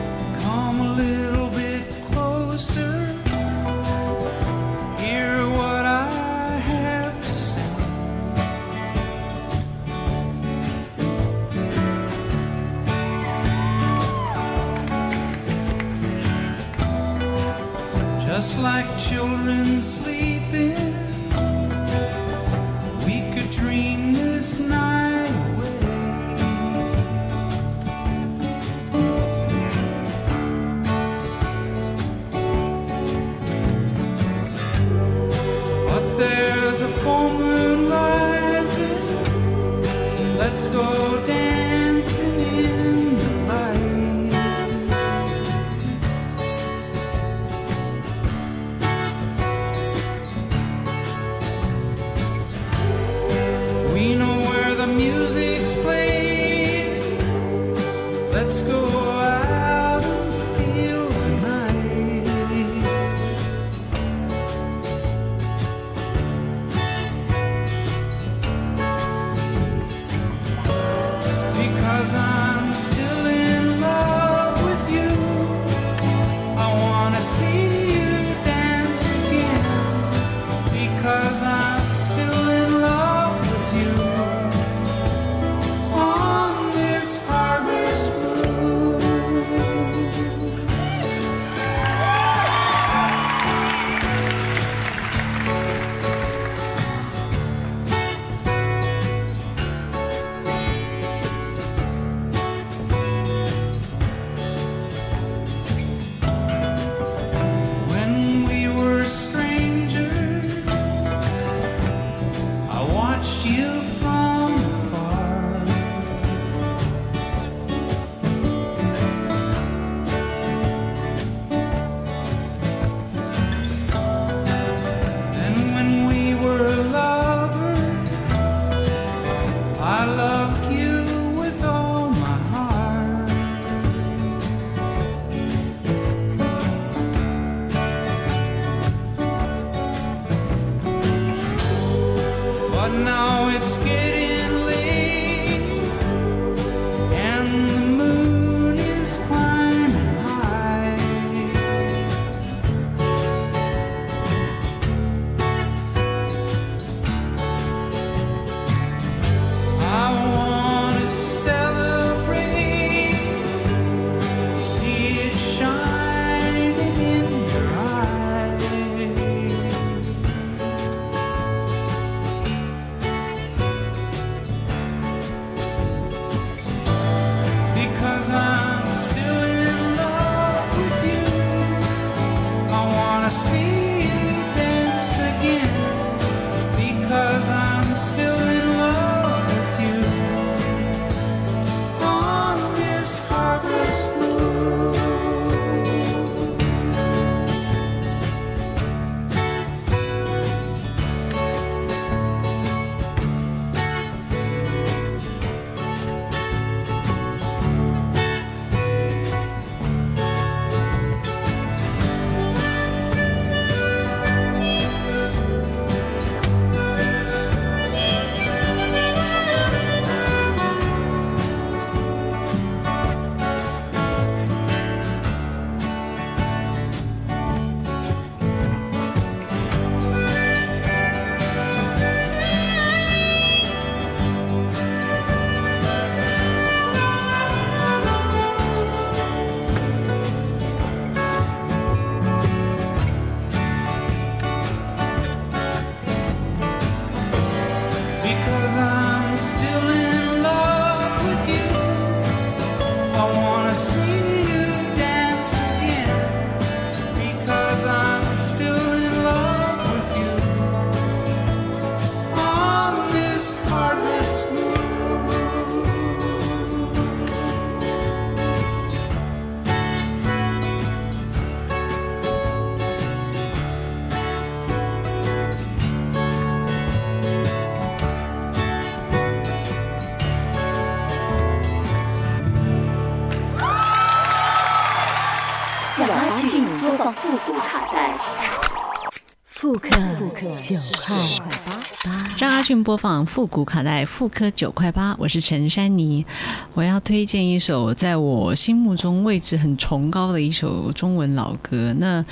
[292.72, 296.24] 讯播放复古卡带《妇科九块八》，我是陈珊妮。
[296.72, 301.94] 我要推荐一首在我心目中位置很崇高的一首中文老歌。
[301.98, 302.24] 那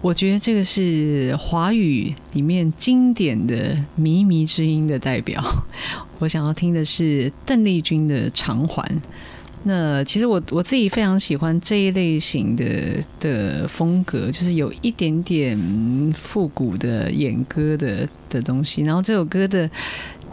[0.00, 5.44] 我觉得这个是华语里面经典的靡靡之音的代表。
[6.18, 8.82] 我想要听的是邓丽君的《偿还》。
[9.64, 15.56] 那其实我我自己非常喜欢这一类型的的风格，就是有一点点
[16.16, 18.82] 复古的演歌的的东西。
[18.82, 19.70] 然后这首歌的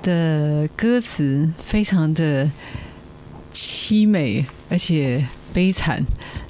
[0.02, 2.50] 的歌词非常的
[3.54, 5.24] 凄美，而且
[5.54, 6.04] 悲惨。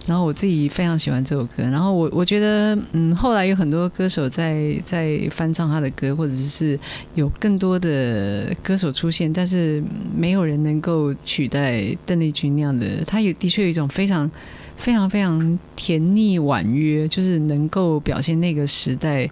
[0.07, 1.61] 然后我自己非常喜欢这首歌。
[1.63, 6.79] 然后我我觉得，嗯，后来有很多歌手在在翻唱他的歌，或者是
[7.13, 9.83] 有更多的歌手出现，但是
[10.15, 13.03] 没有人能够取代邓丽君那样的。
[13.05, 14.29] 她有的确有一种非常
[14.77, 19.29] 非常非常甜腻婉约，就是能够表现那个时代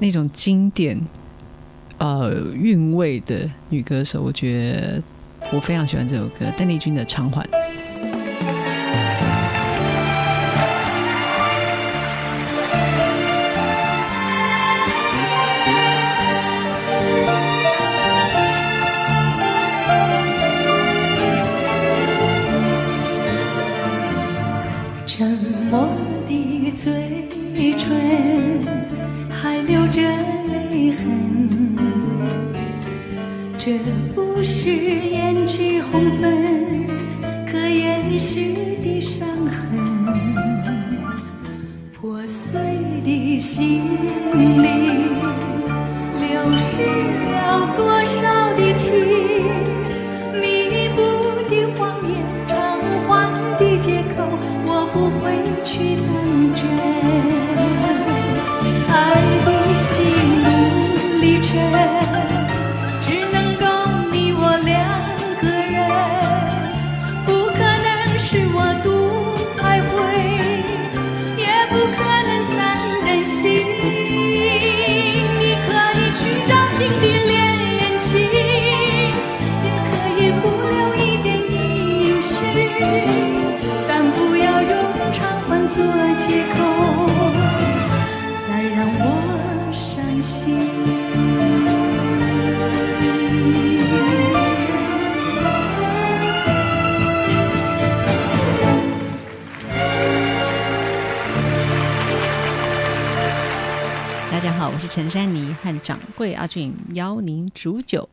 [0.00, 1.00] 那种经典
[1.98, 4.20] 呃韵味的女歌手。
[4.20, 5.02] 我觉得
[5.52, 7.46] 我非常喜欢这首歌，邓丽君的《偿还》。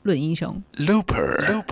[0.08, 0.64] 论英雄。
[0.78, 1.67] Looper, Looper.